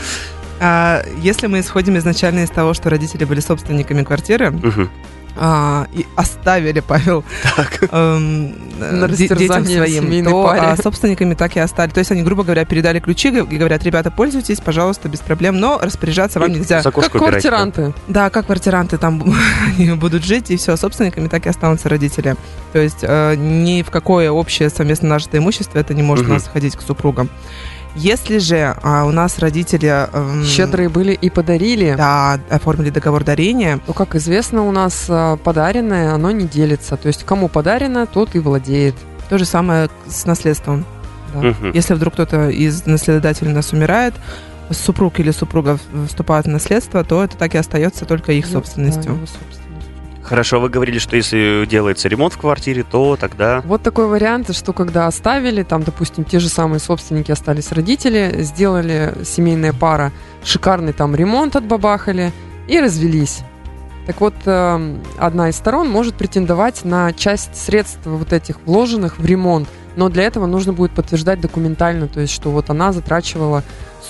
А, 0.61 1.03
Если 1.19 1.47
мы 1.47 1.61
исходим 1.61 1.97
изначально 1.99 2.41
из 2.41 2.51
того, 2.51 2.75
что 2.75 2.91
родители 2.91 3.25
были 3.25 3.41
собственниками 3.41 4.03
квартиры. 4.03 4.53
А, 5.37 5.87
и 5.93 6.07
оставили, 6.17 6.81
Павел, 6.81 7.25
эм, 7.91 8.53
На 8.79 9.05
э, 9.05 9.09
де- 9.09 9.29
детям 9.29 9.65
своим, 9.65 10.25
то 10.25 10.45
паре. 10.45 10.61
а, 10.61 10.77
собственниками 10.77 11.35
так 11.35 11.57
и 11.57 11.61
остались. 11.61 11.93
То 11.93 11.99
есть 12.01 12.11
они, 12.11 12.23
грубо 12.23 12.43
говоря, 12.45 12.65
передали 12.65 13.01
ключи 13.01 13.29
и 13.29 13.57
говорят, 13.57 13.83
ребята, 13.85 14.11
пользуйтесь, 14.11 14.61
пожалуйста, 14.61 15.09
без 15.09 15.21
проблем, 15.21 15.59
но 15.61 15.79
распоряжаться 15.83 16.41
вам 16.41 16.53
нельзя. 16.53 16.83
Как 16.83 16.95
да. 16.95 17.09
квартиранты. 17.09 17.93
Да, 18.09 18.31
как 18.31 18.47
квартиранты 18.47 18.99
там 18.99 19.23
они 19.79 19.93
будут 19.93 20.25
жить, 20.25 20.51
и 20.51 20.57
все, 20.57 20.77
собственниками 20.77 21.29
так 21.29 21.47
и 21.47 21.49
останутся 21.49 21.89
родители. 21.89 22.37
То 22.73 22.79
есть 22.79 22.99
э, 23.03 23.35
ни 23.37 23.83
в 23.83 23.91
какое 23.91 24.31
общее 24.31 24.71
совместно 24.71 25.09
нажитое 25.09 25.41
имущество 25.41 25.79
это 25.79 25.95
не 25.95 26.03
может 26.03 26.25
Мгм. 26.25 26.33
у 26.33 26.35
нас 26.35 26.45
входить 26.45 26.77
к 26.77 26.83
супругам. 26.83 27.29
Если 27.97 28.39
же 28.39 28.77
а, 28.83 29.05
у 29.05 29.11
нас 29.11 29.39
родители 29.41 29.89
эм, 30.13 30.45
Щедрые 30.45 30.89
были 30.89 31.13
и 31.13 31.29
подарили. 31.29 31.95
да, 31.97 32.39
оформили 32.49 32.91
договор 32.91 33.25
дарения, 33.25 33.79
То, 33.87 33.93
как 33.93 34.15
известно, 34.15 34.67
у 34.67 34.71
нас 34.71 35.07
а, 35.09 35.37
подаренное, 35.37 36.15
оно 36.15 36.31
не 36.31 36.47
делится. 36.47 36.97
То 36.97 37.09
есть, 37.09 37.25
кому 37.25 37.49
подарено, 37.49 38.07
тот 38.07 38.35
и 38.35 38.39
владеет. 38.39 38.95
то 39.29 39.39
же 39.39 39.45
самое 39.45 39.89
с 40.09 40.25
наследством. 40.25 40.85
Да. 41.35 41.41
Мгм. 41.41 41.73
Если 41.73 41.95
вдруг 41.95 42.15
кто-то 42.15 42.49
из 42.49 42.87
наследодателей 42.87 43.53
у 43.53 43.55
нас 43.55 43.73
умирает, 43.73 44.15
супруг 44.71 45.19
или 45.21 45.31
супруга 45.33 45.79
вступает 46.09 46.47
в 46.47 46.49
наследство, 46.51 47.03
то 47.05 47.25
это 47.25 47.37
так 47.37 47.55
и 47.55 47.59
остается 47.59 48.05
только 48.05 48.33
их 48.33 48.47
Да, 48.47 48.53
собственностью. 48.53 49.13
его 49.15 49.27
собственностью. 49.27 49.61
Хорошо, 50.23 50.61
вы 50.61 50.69
говорили, 50.69 50.99
что 50.99 51.17
если 51.17 51.67
делается 51.69 52.09
ремонт 52.09 52.35
в 52.35 52.39
квартире, 52.39 52.85
то 52.85 53.17
тогда... 53.17 53.63
Вот 53.65 53.83
такой 53.83 54.07
вариант, 54.07 54.55
что 54.55 54.73
когда 54.73 55.07
оставили, 55.07 55.63
там, 55.63 55.83
допустим, 55.83 56.25
те 56.25 56.39
же 56.39 56.49
самые 56.49 56.79
собственники 56.79 57.33
остались 57.33 57.73
родители, 57.73 58.43
сделали 58.43 59.15
семейная 59.25 59.73
пара 59.73 60.13
шикарный 60.45 60.93
там 60.93 61.15
ремонт 61.15 61.57
отбабахали 61.57 62.33
и 62.69 62.81
развелись. 62.81 63.41
Так 64.07 64.21
вот, 64.21 64.35
эм, 64.47 65.01
одна 65.19 65.51
из 65.51 65.57
сторон 65.57 65.89
может 65.89 66.15
претендовать 66.15 66.85
на 66.85 67.13
часть 67.13 67.55
средств 67.57 68.01
вот 68.05 68.33
этих 68.33 68.57
вложенных 68.65 69.19
в 69.19 69.25
ремонт, 69.25 69.69
но 69.97 70.09
для 70.09 70.25
этого 70.25 70.47
нужно 70.47 70.73
будет 70.73 70.93
подтверждать 70.93 71.41
документально, 71.41 72.09
то 72.09 72.21
есть, 72.21 72.33
что 72.33 72.51
вот 72.51 72.71
она 72.71 72.93
затрачивала 72.93 73.63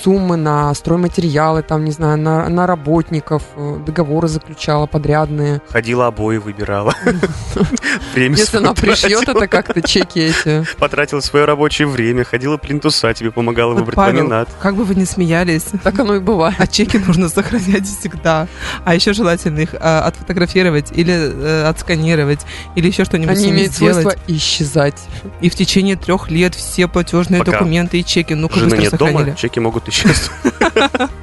суммы 0.02 0.37
на 0.37 0.73
стройматериалы, 0.75 1.62
там, 1.62 1.85
не 1.85 1.90
знаю, 1.92 2.18
на, 2.18 2.49
на 2.49 2.66
работников, 2.66 3.42
э, 3.56 3.78
договоры 3.85 4.28
заключала 4.28 4.87
подрядные. 4.87 5.61
Ходила 5.68 6.06
обои 6.06 6.37
выбирала. 6.38 6.94
Время 8.14 8.37
Если 8.37 8.59
она 8.59 8.75
пришьет 8.75 9.28
это 9.28 9.49
как-то 9.49 9.82
чеки 9.82 10.20
эти. 10.20 10.64
Потратила 10.78 11.20
свое 11.20 11.44
рабочее 11.44 11.88
время, 11.88 12.25
ходила 12.25 12.56
плинтуса, 12.56 13.12
тебе 13.14 13.30
помогала 13.30 13.75
выбрать 13.75 13.97
ламинат. 13.97 14.49
как 14.61 14.76
бы 14.76 14.85
вы 14.85 14.94
ни 14.94 15.04
смеялись, 15.04 15.66
Так 15.82 15.99
оно 15.99 16.16
и 16.16 16.20
бывает. 16.20 16.56
а 16.59 16.66
чеки 16.66 16.99
нужно 16.99 17.28
сохранять 17.28 17.87
всегда. 17.87 18.47
А 18.85 18.94
еще 18.94 19.12
желательно 19.12 19.61
их 19.61 19.75
а, 19.78 20.02
отфотографировать 20.06 20.92
или 20.92 21.12
э, 21.14 21.64
отсканировать, 21.64 22.40
или 22.75 22.87
еще 22.88 23.04
что-нибудь 23.04 23.37
Они 23.37 23.50
имеют 23.50 23.73
свойство 23.75 24.14
исчезать. 24.26 25.00
И 25.40 25.49
в 25.50 25.54
течение 25.54 25.97
трех 25.97 26.30
лет 26.30 26.54
все 26.54 26.88
платежные 26.88 27.42
документы 27.42 27.99
и 28.00 28.04
чеки, 28.04 28.35
ну-ка 28.35 28.54
Жены 28.56 28.70
быстро 28.70 28.82
нет 28.82 28.90
сохранили. 28.90 29.25
дома, 29.25 29.37
чеки 29.37 29.61
могут 29.61 29.79
исчезнуть. 29.88 30.30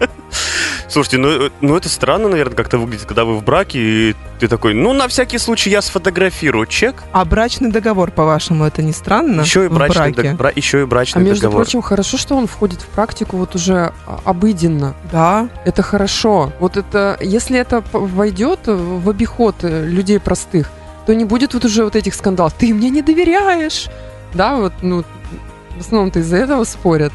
Слушайте, 0.89 1.17
ну, 1.17 1.49
ну 1.61 1.75
это 1.75 1.89
странно, 1.89 2.29
наверное, 2.29 2.55
как-то 2.55 2.77
выглядит, 2.77 3.05
когда 3.05 3.25
вы 3.25 3.37
в 3.37 3.43
браке, 3.43 3.79
и 3.79 4.15
ты 4.39 4.47
такой, 4.47 4.73
ну, 4.73 4.93
на 4.93 5.07
всякий 5.07 5.37
случай 5.37 5.69
я 5.69 5.81
сфотографирую 5.81 6.65
чек. 6.65 7.03
А 7.11 7.25
брачный 7.25 7.71
договор, 7.71 8.09
по-вашему, 8.11 8.63
это 8.63 8.81
не 8.81 8.93
странно? 8.93 9.41
Еще 9.41 9.65
и 9.65 9.67
в 9.67 9.73
брачный, 9.73 10.11
браке? 10.13 10.29
дог- 10.29 10.37
бра- 10.37 10.51
еще 10.55 10.79
и 10.79 10.83
А 10.83 10.87
брачный 10.87 11.23
между 11.23 11.43
договор. 11.43 11.63
прочим, 11.65 11.81
хорошо, 11.81 12.17
что 12.17 12.35
он 12.35 12.47
входит 12.47 12.81
в 12.81 12.87
практику 12.87 13.37
вот 13.37 13.55
уже 13.55 13.91
а, 14.05 14.19
обыденно. 14.23 14.95
Да. 15.11 15.49
Это 15.65 15.81
хорошо. 15.83 16.53
Вот 16.59 16.77
это, 16.77 17.17
если 17.21 17.59
это 17.59 17.83
войдет 17.91 18.61
в 18.65 19.09
обиход 19.09 19.55
э, 19.63 19.85
людей 19.85 20.19
простых, 20.19 20.71
то 21.05 21.13
не 21.13 21.25
будет 21.25 21.53
вот 21.53 21.65
уже 21.65 21.83
вот 21.83 21.95
этих 21.95 22.15
скандалов. 22.15 22.53
Ты 22.53 22.73
мне 22.73 22.89
не 22.89 23.01
доверяешь. 23.01 23.87
Да, 24.33 24.55
вот, 24.55 24.73
ну, 24.81 25.03
в 25.77 25.79
основном-то 25.81 26.19
из-за 26.19 26.37
этого 26.37 26.63
спорят. 26.63 27.11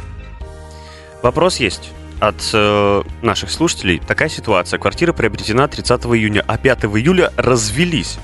Вопрос 1.23 1.57
есть 1.59 1.91
от 2.21 2.37
э, 2.53 3.03
наших 3.23 3.51
слушателей. 3.51 4.01
Такая 4.07 4.29
ситуация. 4.29 4.79
Квартира 4.79 5.13
приобретена 5.13 5.67
30 5.69 6.05
июня, 6.07 6.45
а 6.47 6.57
5 6.59 6.85
июля 6.85 7.33
развелись. 7.37 8.19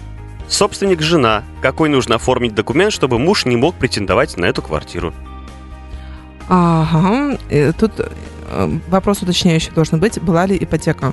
Собственник 0.49 1.01
жена. 1.03 1.43
Какой 1.61 1.89
нужно 1.89 2.15
оформить 2.17 2.55
документ, 2.55 2.93
чтобы 2.93 3.19
муж 3.19 3.45
не 3.45 3.57
мог 3.57 3.75
претендовать 3.75 4.37
на 4.37 4.47
эту 4.47 4.63
квартиру? 4.63 5.13
Ага. 6.49 7.39
Э, 7.51 7.73
Тут 7.73 7.93
э, 7.99 8.79
вопрос 8.89 9.23
уточняющий 9.23 9.73
должен 9.73 10.01
быть, 10.01 10.21
была 10.23 10.47
ли 10.47 10.57
ипотека. 10.59 11.13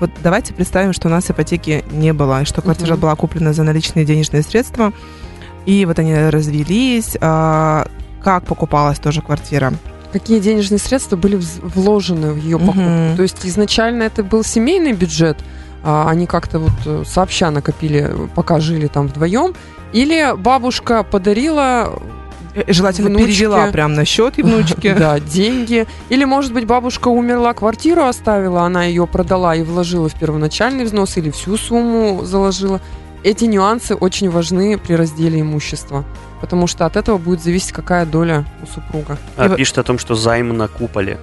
Вот 0.00 0.10
давайте 0.22 0.54
представим, 0.54 0.92
что 0.92 1.08
у 1.08 1.10
нас 1.10 1.30
ипотеки 1.30 1.84
не 1.90 2.12
было, 2.12 2.42
и 2.42 2.44
что 2.44 2.62
квартира 2.62 2.92
Мгм. 2.92 3.00
была 3.00 3.16
куплена 3.16 3.52
за 3.52 3.64
наличные 3.64 4.04
денежные 4.04 4.42
средства, 4.42 4.92
и 5.66 5.84
вот 5.86 5.98
они 5.98 6.14
развелись. 6.14 7.16
а, 7.20 7.86
Как 8.22 8.44
покупалась 8.44 8.98
тоже 8.98 9.22
квартира? 9.22 9.72
Какие 10.12 10.40
денежные 10.40 10.78
средства 10.78 11.16
были 11.16 11.38
вложены 11.62 12.32
в 12.32 12.36
ее 12.36 12.58
покупку? 12.58 12.80
Мгм. 12.80 13.16
То 13.16 13.22
есть 13.22 13.44
изначально 13.44 14.04
это 14.04 14.22
был 14.24 14.42
семейный 14.42 14.92
бюджет, 14.92 15.38
а 15.84 16.08
они 16.08 16.26
как-то 16.26 16.58
вот 16.58 16.72
э, 16.86 17.04
сообща 17.06 17.50
накопили, 17.50 18.10
пока 18.34 18.60
жили 18.60 18.86
там 18.86 19.08
вдвоем, 19.08 19.54
или 19.92 20.34
бабушка 20.36 21.02
подарила 21.02 21.98
Э, 22.54 22.72
Желательно 22.72 23.10
Внучке. 23.10 23.26
перевела 23.26 23.66
прям 23.70 23.94
на 23.94 24.04
счет 24.04 24.38
и 24.38 24.42
внучке. 24.42 24.94
Да, 24.98 25.20
деньги. 25.20 25.86
Или, 26.08 26.24
может 26.24 26.52
быть, 26.52 26.66
бабушка 26.66 27.08
умерла, 27.08 27.54
квартиру 27.54 28.02
оставила, 28.02 28.62
она 28.62 28.84
ее 28.84 29.06
продала 29.06 29.54
и 29.54 29.62
вложила 29.62 30.08
в 30.08 30.14
первоначальный 30.14 30.84
взнос 30.84 31.16
или 31.16 31.30
всю 31.30 31.56
сумму 31.56 32.24
заложила. 32.24 32.80
Эти 33.22 33.44
нюансы 33.44 33.94
очень 33.94 34.30
важны 34.30 34.78
при 34.78 34.94
разделе 34.94 35.40
имущества, 35.40 36.04
потому 36.40 36.66
что 36.66 36.86
от 36.86 36.96
этого 36.96 37.18
будет 37.18 37.42
зависеть, 37.42 37.72
какая 37.72 38.06
доля 38.06 38.44
у 38.62 38.66
супруга. 38.66 39.18
А, 39.36 39.46
И 39.46 39.56
Пишет 39.56 39.78
о 39.78 39.82
том, 39.82 39.98
что 39.98 40.14
займ 40.14 40.56
на 40.56 40.68
куполе. 40.68 41.18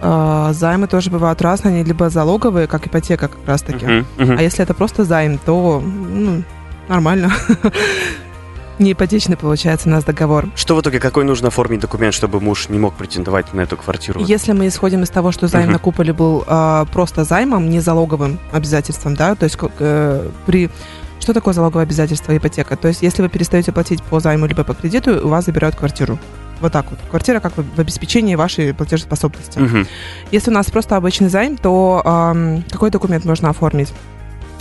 А, 0.00 0.52
Займы 0.52 0.86
тоже 0.86 1.10
бывают 1.10 1.42
разные, 1.42 1.74
они 1.74 1.84
либо 1.84 2.08
залоговые, 2.08 2.66
как 2.66 2.86
ипотека 2.86 3.28
как 3.28 3.46
раз-таки. 3.46 3.84
Мгм, 3.84 4.06
мгм. 4.16 4.38
А 4.38 4.42
если 4.42 4.62
это 4.62 4.74
просто 4.74 5.04
займ, 5.04 5.38
то 5.44 5.82
ну, 5.84 6.44
нормально. 6.88 7.32
Не 8.78 8.92
ипотечный 8.92 9.36
получается 9.36 9.88
у 9.88 9.90
нас 9.90 10.04
договор. 10.04 10.46
Что 10.54 10.76
в 10.76 10.80
итоге, 10.80 11.00
какой 11.00 11.24
нужно 11.24 11.48
оформить 11.48 11.80
документ, 11.80 12.14
чтобы 12.14 12.40
муж 12.40 12.68
не 12.68 12.78
мог 12.78 12.94
претендовать 12.94 13.52
на 13.52 13.62
эту 13.62 13.76
квартиру? 13.76 14.20
Если 14.20 14.52
мы 14.52 14.68
исходим 14.68 15.02
из 15.02 15.10
того, 15.10 15.32
что 15.32 15.48
займ 15.48 15.64
Мгм. 15.64 15.72
на 15.72 15.78
куполе 15.80 16.12
был 16.12 16.44
а, 16.46 16.84
просто 16.84 17.24
займом, 17.24 17.68
не 17.70 17.80
залоговым 17.80 18.38
обязательством, 18.52 19.16
да, 19.16 19.34
то 19.34 19.44
есть 19.44 19.58
э, 19.80 20.28
при 20.46 20.70
что 21.20 21.32
такое 21.32 21.54
залоговое 21.54 21.84
обязательство 21.84 22.36
ипотека? 22.36 22.76
То 22.76 22.88
есть 22.88 23.02
если 23.02 23.22
вы 23.22 23.28
перестаете 23.28 23.72
платить 23.72 24.02
по 24.02 24.20
займу 24.20 24.46
либо 24.46 24.64
по 24.64 24.74
кредиту, 24.74 25.26
у 25.26 25.28
вас 25.28 25.44
забирают 25.44 25.76
квартиру. 25.76 26.18
Вот 26.60 26.72
так 26.72 26.86
вот. 26.90 26.98
Квартира 27.08 27.38
как 27.40 27.52
в 27.56 27.80
обеспечении 27.80 28.34
вашей 28.34 28.74
платежеспособности. 28.74 29.58
Мгм. 29.58 29.86
Если 30.32 30.50
у 30.50 30.54
нас 30.54 30.66
просто 30.70 30.96
обычный 30.96 31.28
займ, 31.28 31.56
то 31.56 32.02
ам, 32.04 32.64
какой 32.70 32.90
документ 32.90 33.24
можно 33.24 33.48
оформить? 33.50 33.92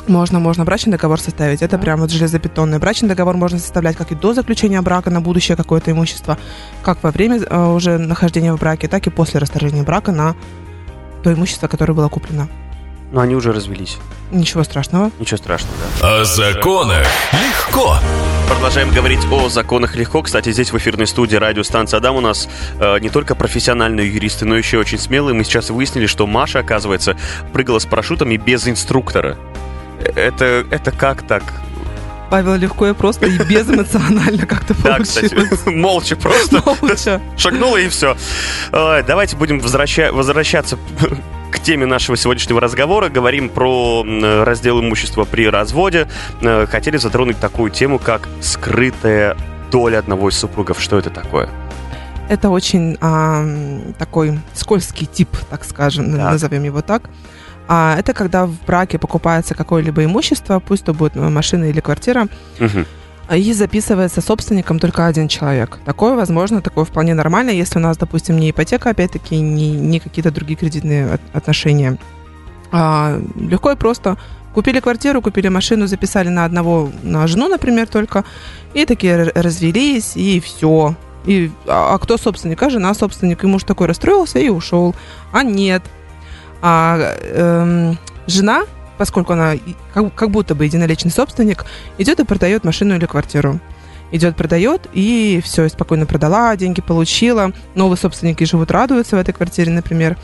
Можно, 0.08 0.40
можно 0.40 0.64
брачный 0.64 0.92
договор 0.92 1.20
составить. 1.20 1.62
Это 1.62 1.76
Да. 1.78 1.82
прям 1.84 2.00
вот 2.00 2.12
железобетонный. 2.12 2.78
Брачный 2.80 3.10
договор 3.10 3.36
можно 3.36 3.60
составлять 3.60 3.98
как 3.98 4.12
и 4.12 4.16
до 4.16 4.34
заключения 4.34 4.82
брака 4.82 5.10
на 5.10 5.22
будущее 5.22 5.58
какое-то 5.58 5.92
имущество, 5.92 6.38
как 6.84 7.02
во 7.04 7.12
время 7.12 7.40
э, 7.42 7.66
уже 7.74 7.98
нахождения 7.98 8.54
в 8.54 8.60
браке, 8.60 8.88
так 8.88 9.06
и 9.08 9.10
после 9.10 9.40
расторжения 9.40 9.84
брака 9.84 10.12
на 10.12 10.36
то 11.24 11.34
имущество, 11.34 11.68
которое 11.68 11.94
было 11.94 12.08
куплено. 12.10 12.48
Но 13.12 13.22
они 13.22 13.36
уже 13.36 13.54
развелись. 13.54 13.98
Ничего 14.32 14.64
страшного. 14.64 15.12
Ничего 15.20 15.38
страшного, 15.38 15.74
да. 16.02 16.20
О 16.22 16.26
законах 16.26 17.08
легко. 17.32 17.98
Продолжаем 18.50 18.92
говорить 18.92 19.26
о 19.32 19.48
законах 19.50 19.96
легко. 19.96 20.22
Кстати, 20.22 20.52
здесь 20.52 20.72
в 20.74 20.78
эфирной 20.78 21.08
студии 21.08 21.36
радиостанции 21.38 21.96
Адам 21.98 22.18
у 22.18 22.22
нас 22.22 22.50
э, 22.80 23.00
не 23.00 23.10
только 23.10 23.36
профессиональные 23.36 24.14
юристы, 24.14 24.46
но 24.46 24.56
еще 24.58 24.78
очень 24.78 24.98
смелые. 25.00 25.34
Мы 25.34 25.44
сейчас 25.46 25.70
выяснили, 25.70 26.06
что 26.08 26.28
Маша, 26.28 26.60
оказывается, 26.60 27.16
прыгала 27.54 27.80
с 27.80 27.86
парашютами 27.86 28.36
без 28.38 28.68
инструктора. 28.68 29.38
Э, 30.02 30.10
Это, 30.16 30.66
это 30.70 30.92
как 30.92 31.26
так? 31.26 31.44
Павел 32.30 32.56
легко 32.56 32.88
и 32.88 32.94
просто 32.94 33.26
и 33.28 33.38
безэмоционально 33.38 34.46
как-то 34.46 34.74
Да, 34.84 35.00
кстати, 35.00 35.34
получилось. 35.34 35.62
молча 35.66 36.16
просто 36.18 36.62
Молча. 36.82 37.22
шагнула 37.38 37.78
и 37.78 37.88
все. 37.88 38.18
Давайте 38.72 39.38
будем 39.38 39.60
возвраща- 39.60 40.12
возвращаться 40.12 40.78
к 41.52 41.60
теме 41.60 41.86
нашего 41.86 42.18
сегодняшнего 42.18 42.60
разговора. 42.62 43.10
Говорим 43.10 43.50
про 43.50 44.04
раздел 44.44 44.80
имущества 44.80 45.24
при 45.26 45.48
разводе. 45.50 46.08
Э, 46.42 46.66
Хотели 46.68 46.98
затронуть 46.98 47.40
такую 47.40 47.72
тему, 47.72 48.00
как 48.00 48.28
скрытая 48.42 49.36
доля 49.72 50.00
одного 50.00 50.30
из 50.30 50.38
супругов. 50.38 50.82
Что 50.82 50.98
это 50.98 51.10
такое? 51.10 51.50
Это 52.30 52.50
очень 52.50 52.98
ам, 53.00 53.94
такой 53.98 54.40
скользкий 54.54 55.06
тип, 55.08 55.30
так 55.50 55.64
скажем, 55.64 56.12
Так. 56.12 56.32
назовем 56.32 56.64
его 56.64 56.82
так. 56.82 57.04
А, 57.70 57.96
это 57.98 58.14
когда 58.14 58.46
в 58.46 58.54
браке 58.66 58.98
покупается 58.98 59.54
какое-либо 59.56 60.04
имущество, 60.04 60.60
пусть 60.60 60.86
то 60.86 60.94
будет 60.94 61.16
э, 61.18 61.20
машина 61.30 61.66
или 61.66 61.80
квартира, 61.82 62.28
Мгм. 62.60 62.86
И 63.36 63.54
записывается 63.54 64.22
собственником 64.22 64.80
только 64.80 65.06
один 65.06 65.28
человек. 65.28 65.80
Такое 65.86 66.16
возможно, 66.16 66.62
такое 66.62 66.86
вполне 66.86 67.14
нормально, 67.14 67.50
если 67.50 67.80
у 67.80 67.82
нас, 67.82 67.98
допустим, 67.98 68.38
не 68.38 68.52
ипотека, 68.52 68.90
опять-таки, 68.90 69.40
не, 69.40 69.72
не 69.72 70.00
какие-то 70.00 70.32
другие 70.32 70.58
кредитные 70.58 71.14
от- 71.14 71.22
отношения. 71.34 71.98
А, 72.72 73.22
легко 73.36 73.72
и 73.72 73.76
просто. 73.76 74.18
Купили 74.54 74.80
квартиру, 74.80 75.22
купили 75.22 75.50
машину, 75.50 75.88
записали 75.88 76.30
на 76.30 76.46
одного, 76.46 76.90
на 77.04 77.28
жену, 77.28 77.48
например, 77.48 77.88
только, 77.88 78.24
и 78.74 78.86
такие 78.86 79.24
развелись, 79.36 80.16
и 80.16 80.40
все. 80.40 80.96
И, 81.26 81.52
а, 81.68 81.94
а 81.94 81.98
кто 82.00 82.18
собственник? 82.18 82.64
А 82.64 82.70
жена 82.70 82.94
собственник. 82.94 83.44
И 83.44 83.48
муж 83.48 83.64
такой 83.64 83.88
расстроился 83.88 84.40
и 84.40 84.50
ушел. 84.50 84.96
А 85.32 85.44
нет. 85.44 85.84
А 86.62 86.98
эм, 87.22 87.98
жена, 88.26 88.64
поскольку 88.98 89.34
она 89.34 89.54
как, 89.94 90.14
как 90.14 90.32
будто 90.32 90.56
бы 90.56 90.66
единоличный 90.66 91.12
собственник, 91.12 91.66
идет 91.98 92.20
и 92.20 92.26
продает 92.26 92.64
машину 92.64 92.96
или 92.96 93.06
квартиру. 93.06 93.60
Идет, 94.12 94.38
продает, 94.38 94.88
и 94.94 95.42
все, 95.44 95.68
спокойно 95.68 96.06
продала, 96.06 96.56
деньги 96.56 96.82
получила. 96.82 97.52
Новые 97.76 97.98
собственники 97.98 98.44
живут, 98.46 98.72
радуются 98.72 99.18
в 99.18 99.20
этой 99.20 99.34
квартире, 99.34 99.72
например. 99.72 100.18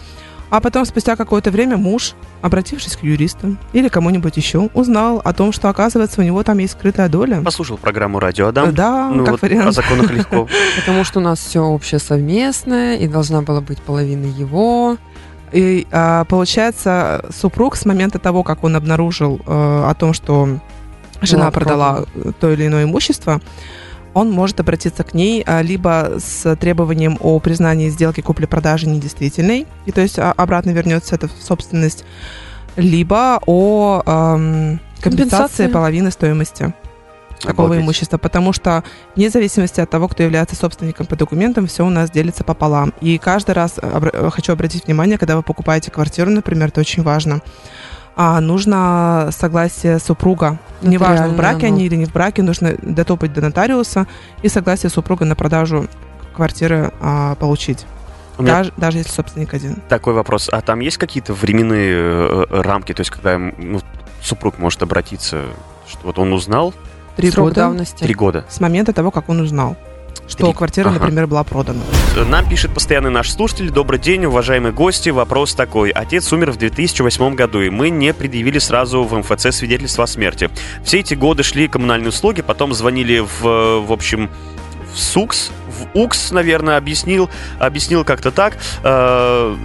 А 0.50 0.62
потом, 0.62 0.86
спустя 0.86 1.16
какое-то 1.16 1.50
время, 1.50 1.78
муж, 1.78 2.14
обратившись 2.44 2.96
к 2.96 3.04
юристам 3.04 3.58
или 3.74 3.88
кому-нибудь 3.88 4.38
еще, 4.38 4.70
узнал 4.76 5.20
о 5.26 5.34
том, 5.34 5.52
что, 5.52 5.68
оказывается, 5.68 6.22
у 6.22 6.24
него 6.24 6.44
там 6.44 6.60
есть 6.60 6.74
скрытая 6.74 7.10
доля. 7.10 7.42
Послушал 7.42 7.78
программу 7.78 8.20
«Радио 8.20 8.50
Адам». 8.50 8.72
Да, 8.74 9.10
Ну, 9.10 9.24
как 9.24 9.32
вот 9.32 9.42
вариант. 9.42 9.70
о 9.70 9.72
законах 9.72 10.12
легко. 10.12 10.48
Потому 10.80 11.04
что 11.04 11.20
у 11.20 11.24
нас 11.24 11.40
все 11.40 11.62
общее 11.62 12.00
совместное, 12.00 12.98
и 12.98 13.08
должна 13.08 13.42
была 13.42 13.62
быть 13.62 13.82
половина 13.82 14.28
его. 14.28 14.98
И 15.54 15.88
а, 15.92 16.26
получается, 16.26 17.24
супруг 17.30 17.76
с 17.76 17.86
момента 17.86 18.18
того, 18.20 18.44
как 18.44 18.64
он 18.64 18.76
обнаружил 18.76 19.40
э, 19.46 19.84
о 19.88 19.94
том, 19.94 20.14
что 20.14 20.60
жена 21.22 21.44
Была 21.44 21.52
продала 21.52 22.06
э, 22.16 22.32
то 22.40 22.52
или 22.52 22.68
иное 22.68 22.86
имущество, 22.86 23.40
он 24.14 24.32
может 24.32 24.60
обратиться 24.60 25.04
к 25.04 25.14
ней 25.14 25.44
а, 25.46 25.62
либо 25.62 26.16
с 26.18 26.56
требованием 26.56 27.18
о 27.20 27.40
признании 27.40 27.90
сделки 27.90 28.22
купли-продажи 28.22 28.88
недействительной, 28.88 29.68
и 29.86 29.92
то 29.92 30.02
есть 30.02 30.20
а, 30.20 30.32
обратно 30.32 30.72
вернется 30.72 31.16
это 31.16 31.28
в 31.28 31.34
собственность, 31.42 32.04
либо 32.76 33.40
о 33.46 34.02
эм, 34.06 34.80
компенсации 35.02 35.02
Компенсация. 35.02 35.70
половины 35.70 36.12
стоимости 36.12 36.74
такого 37.48 37.68
Обалдеть. 37.68 37.86
имущества, 37.86 38.18
потому 38.18 38.54
что 38.54 38.84
вне 39.16 39.30
зависимости 39.30 39.80
от 39.82 39.90
того, 39.90 40.08
кто 40.08 40.24
является 40.24 40.56
собственником 40.56 41.06
по 41.06 41.16
документам, 41.16 41.68
все 41.68 41.86
у 41.86 41.90
нас 41.90 42.10
делится 42.12 42.44
пополам. 42.44 42.94
И 43.02 43.18
каждый 43.18 43.52
раз 43.52 43.78
обра- 43.78 44.12
э, 44.14 44.30
хочу 44.30 44.54
обратить 44.54 44.86
внимание, 44.86 45.18
когда 45.18 45.36
вы 45.36 45.44
покупаете 45.44 45.92
квартиру, 45.92 46.30
например, 46.30 46.70
это 46.70 46.82
очень 46.82 47.04
важно. 47.04 47.42
А, 48.16 48.40
нужно 48.42 49.30
согласие 49.32 49.98
супруга. 50.00 50.60
Неважно, 50.82 51.30
в 51.30 51.36
браке 51.36 51.68
оно. 51.68 51.76
они 51.76 51.86
или 51.86 51.96
не 51.96 52.06
в 52.06 52.14
браке, 52.14 52.44
нужно 52.44 52.76
дотопать 52.82 53.34
до 53.34 53.42
нотариуса 53.42 54.08
и 54.44 54.50
согласие 54.50 54.90
супруга 54.90 55.26
на 55.26 55.36
продажу 55.36 55.88
квартиры 56.36 56.92
а, 57.02 57.36
получить. 57.36 57.86
У 58.38 58.44
меня 58.44 58.58
Даже, 58.58 58.74
даже 58.78 58.98
если 59.00 59.12
собственник 59.12 59.54
один. 59.54 59.76
такой 59.90 60.14
вопрос. 60.14 60.50
А 60.52 60.62
там 60.62 60.80
есть 60.80 60.98
какие-то 60.98 61.34
временные 61.34 61.94
э, 61.94 62.46
э, 62.50 62.62
рамки? 62.62 62.92
То 62.94 63.02
есть, 63.02 63.12
когда 63.12 63.38
ну, 63.38 63.80
супруг 64.22 64.58
может 64.58 64.82
обратиться, 64.82 65.44
что 65.88 66.00
вот 66.04 66.18
он 66.18 66.34
узнал 66.34 66.74
Три 67.16 67.30
Срок 67.32 67.50
года 67.50 67.56
давности. 67.62 68.04
три 68.04 68.14
года. 68.14 68.46
с 68.50 68.60
момента 68.60 68.94
того, 68.94 69.12
как 69.12 69.30
он 69.30 69.40
узнал. 69.42 69.76
что 70.26 70.46
Три. 70.46 70.54
квартира, 70.54 70.88
Ага. 70.90 71.00
например, 71.00 71.28
была 71.28 71.44
продана. 71.44 71.82
Нам 72.16 72.48
пишет 72.48 72.74
постоянный 72.74 73.10
наш 73.12 73.30
слушатель. 73.30 73.70
Добрый 73.72 74.00
день, 74.00 74.24
уважаемые 74.26 74.72
гости. 74.72 75.10
Вопрос 75.10 75.54
такой. 75.54 75.90
Отец 75.90 76.32
умер 76.32 76.52
в 76.52 76.58
2008 76.58 77.36
году, 77.36 77.60
и 77.62 77.70
мы 77.70 77.90
не 77.90 78.14
предъявили 78.14 78.58
сразу 78.58 79.04
в 79.04 79.14
МФЦ 79.18 79.54
свидетельство 79.54 80.06
о 80.06 80.08
смерти. 80.08 80.50
Все 80.86 81.00
эти 81.02 81.14
годы 81.14 81.44
шли 81.44 81.68
коммунальные 81.68 82.10
услуги, 82.10 82.42
потом 82.42 82.74
звонили 82.74 83.20
в, 83.20 83.42
в 83.82 83.92
общем, 83.92 84.30
в 84.94 84.98
СУКС, 84.98 85.52
в 85.68 85.98
УКС, 85.98 86.32
наверное, 86.32 86.78
объяснил, 86.78 87.30
объяснил 87.60 88.06
как-то 88.06 88.32
так. 88.32 88.54
э, 88.84 89.56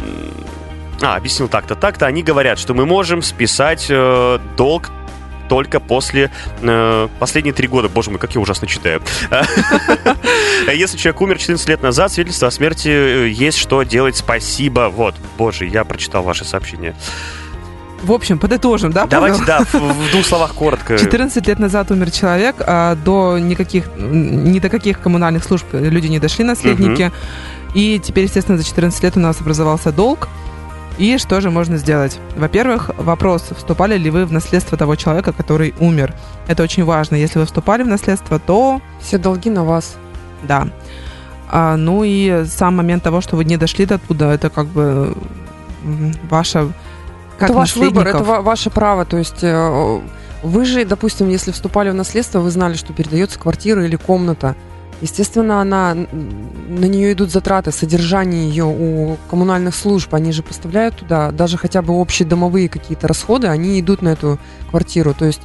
а, 1.00 1.14
объяснил 1.16 1.46
так-то, 1.48 1.76
так-то. 1.76 2.06
Они 2.06 2.22
говорят, 2.24 2.58
что 2.58 2.74
мы 2.74 2.84
можем 2.84 3.22
списать 3.22 3.86
э, 3.88 4.38
долг 4.56 4.90
только 5.48 5.80
после 5.80 6.30
э, 6.60 7.08
последние 7.18 7.52
три 7.52 7.68
года. 7.68 7.88
Боже 7.88 8.10
мой, 8.10 8.18
как 8.18 8.34
я 8.34 8.40
ужасно 8.40 8.66
читаю. 8.66 9.02
Если 10.72 10.96
человек 10.96 11.20
умер 11.20 11.38
14 11.38 11.68
лет 11.68 11.82
назад, 11.82 12.12
свидетельство 12.12 12.48
о 12.48 12.50
смерти 12.50 12.88
э, 12.88 13.28
есть 13.28 13.58
что 13.58 13.82
делать. 13.82 14.16
Спасибо. 14.16 14.90
Вот, 14.94 15.14
боже, 15.36 15.66
я 15.66 15.84
прочитал 15.84 16.22
ваше 16.22 16.44
сообщение. 16.44 16.94
В 18.02 18.12
общем, 18.12 18.38
подытожим, 18.38 18.92
да? 18.92 19.06
Давайте, 19.06 19.44
да, 19.44 19.64
в, 19.64 19.74
в 19.74 20.10
двух 20.12 20.24
словах 20.24 20.54
коротко. 20.54 20.96
14 20.98 21.46
лет 21.48 21.58
назад 21.58 21.90
умер 21.90 22.10
человек, 22.12 22.56
а 22.60 22.94
до 22.94 23.38
никаких, 23.38 23.90
ни 23.96 24.60
до 24.60 24.68
каких 24.68 25.00
коммунальных 25.00 25.42
служб 25.42 25.66
люди 25.72 26.06
не 26.06 26.20
дошли, 26.20 26.44
наследники. 26.44 27.10
И 27.74 28.00
теперь, 28.02 28.24
естественно, 28.24 28.56
за 28.56 28.64
14 28.64 29.02
лет 29.02 29.16
у 29.16 29.20
нас 29.20 29.40
образовался 29.40 29.92
долг. 29.92 30.28
И 30.98 31.16
что 31.18 31.40
же 31.40 31.50
можно 31.50 31.76
сделать? 31.76 32.18
Во-первых, 32.36 32.90
вопрос, 32.98 33.44
вступали 33.56 33.96
ли 33.96 34.10
вы 34.10 34.26
в 34.26 34.32
наследство 34.32 34.76
того 34.76 34.96
человека, 34.96 35.32
который 35.32 35.72
умер. 35.78 36.12
Это 36.48 36.62
очень 36.64 36.84
важно. 36.84 37.14
Если 37.14 37.38
вы 37.38 37.46
вступали 37.46 37.84
в 37.84 37.86
наследство, 37.86 38.38
то 38.40 38.80
Все 39.00 39.16
долги 39.18 39.48
на 39.50 39.64
вас. 39.64 39.96
да. 40.42 40.68
А, 41.50 41.76
ну 41.76 42.02
и 42.04 42.44
сам 42.46 42.76
момент 42.76 43.02
того, 43.02 43.22
что 43.22 43.36
вы 43.36 43.44
не 43.44 43.56
дошли 43.56 43.86
до 43.86 43.98
туда, 43.98 44.34
это 44.34 44.50
как 44.50 44.66
бы 44.66 45.16
ваша... 46.28 46.68
Как 47.38 47.50
это 47.50 47.58
ваш 47.58 47.76
выбор, 47.76 48.06
это 48.06 48.22
ва- 48.24 48.42
ваше 48.42 48.68
право. 48.68 49.04
То 49.04 49.16
есть 49.16 49.42
э, 49.42 50.00
вы 50.42 50.64
же, 50.64 50.84
допустим, 50.84 51.28
если 51.28 51.52
вступали 51.52 51.88
в 51.90 51.94
наследство, 51.94 52.40
вы 52.40 52.50
знали, 52.50 52.74
что 52.74 52.92
передается 52.92 53.38
квартира 53.38 53.82
или 53.84 53.96
комната. 53.96 54.56
Естественно, 55.00 55.60
она, 55.60 55.94
на 55.94 56.84
нее 56.84 57.12
идут 57.12 57.30
затраты, 57.30 57.70
содержание 57.70 58.48
ее 58.48 58.64
у 58.64 59.16
коммунальных 59.30 59.74
служб. 59.74 60.12
Они 60.12 60.32
же 60.32 60.42
поставляют 60.42 60.96
туда 60.96 61.30
даже 61.30 61.56
хотя 61.56 61.82
бы 61.82 61.94
общие 61.94 62.26
домовые 62.26 62.68
какие-то 62.68 63.06
расходы, 63.06 63.46
они 63.46 63.80
идут 63.80 64.02
на 64.02 64.08
эту 64.08 64.38
квартиру. 64.70 65.14
То 65.14 65.26
есть, 65.26 65.40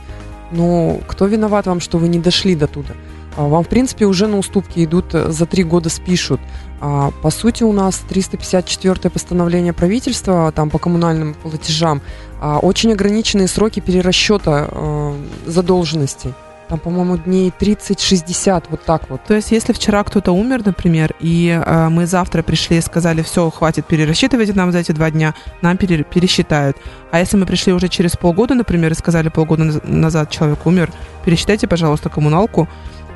ну, 0.51 1.01
кто 1.07 1.27
виноват 1.27 1.67
вам, 1.67 1.79
что 1.81 1.99
вы 1.99 2.07
не 2.07 2.19
дошли 2.19 2.55
до 2.55 2.67
туда? 2.67 2.93
А 3.35 3.47
Вам, 3.47 3.63
в 3.63 3.67
принципе, 3.67 4.05
уже 4.05 4.27
на 4.27 4.37
уступки 4.37 4.83
идут, 4.83 5.13
э, 5.13 5.31
за 5.31 5.45
три 5.45 5.63
года 5.63 5.89
спишут. 5.89 6.39
А, 6.79 7.11
По 7.21 7.31
сути, 7.31 7.63
у 7.63 7.71
нас 7.71 8.01
354 8.07 9.09
постановление 9.09 9.73
правительства 9.73 10.51
там 10.51 10.69
по 10.69 10.77
коммунальным 10.77 11.33
платежам 11.33 12.01
а, 12.39 12.59
очень 12.59 12.91
ограниченные 12.91 13.47
сроки 13.47 13.79
перерасчета 13.79 14.69
э, 14.69 15.15
задолженностей. 15.47 16.33
Там, 16.73 16.79
по-моему, 16.79 17.17
дней 17.17 17.53
30-60, 17.59 18.63
вот 18.69 18.83
так 18.83 19.07
вот. 19.07 19.23
То 19.25 19.35
есть, 19.35 19.51
если 19.51 19.73
вчера 19.73 20.03
кто-то 20.03 20.31
умер, 20.31 20.63
например, 20.65 21.13
и 21.19 21.61
э, 21.63 21.89
мы 21.89 22.07
завтра 22.07 22.41
пришли 22.41 22.77
и 22.77 22.81
сказали, 22.81 23.21
все, 23.21 23.51
хватит, 23.51 23.85
перерасчитывайте 23.85 24.53
нам 24.53 24.71
за 24.71 24.79
эти 24.79 24.91
два 24.91 25.11
дня, 25.11 25.35
нам 25.61 25.77
пере- 25.77 26.03
пересчитают. 26.03 26.77
А 27.11 27.19
если 27.19 27.37
мы 27.37 27.45
пришли 27.45 27.73
уже 27.73 27.89
через 27.89 28.17
полгода, 28.17 28.55
например, 28.55 28.91
и 28.91 28.95
сказали, 28.95 29.29
полгода 29.29 29.65
наз- 29.65 29.87
назад 29.87 30.31
человек 30.31 30.65
умер, 30.65 30.89
пересчитайте, 31.23 31.67
пожалуйста, 31.67 32.09
коммуналку, 32.09 32.67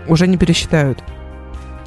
уже 0.07 0.27
не 0.27 0.37
пересчитают. 0.37 1.03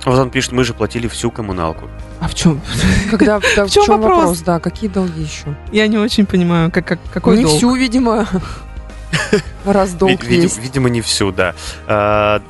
Вот 0.07 0.19
он 0.19 0.31
пишет, 0.31 0.51
мы 0.51 0.65
же 0.65 0.75
платили 0.75 1.07
всю 1.07 1.31
коммуналку. 1.31 1.89
А 2.19 2.27
в 2.27 2.35
чем? 2.35 2.61
Когда, 3.13 3.39
да, 3.55 3.65
в 3.67 3.71
чём 3.71 3.85
чём 3.87 4.01
вопрос? 4.01 4.19
вопрос? 4.19 4.41
Да, 4.41 4.59
какие 4.59 4.91
долги 4.91 5.23
еще? 5.23 5.55
Я 5.71 5.87
не 5.87 5.99
очень 5.99 6.27
понимаю, 6.27 6.73
как, 6.73 6.85
как, 6.85 6.99
какой 7.13 7.37
не 7.37 7.45
долг. 7.45 7.57
всю, 7.57 7.73
видимо, 7.77 8.27
раз 9.65 9.93
долг 9.95 10.23
Ви- 10.23 10.29
видим- 10.29 10.43
есть. 10.45 10.59
видимо, 10.59 10.89
не 10.89 11.01
всю, 11.01 11.33
да. 11.33 11.55
А, 11.87 12.41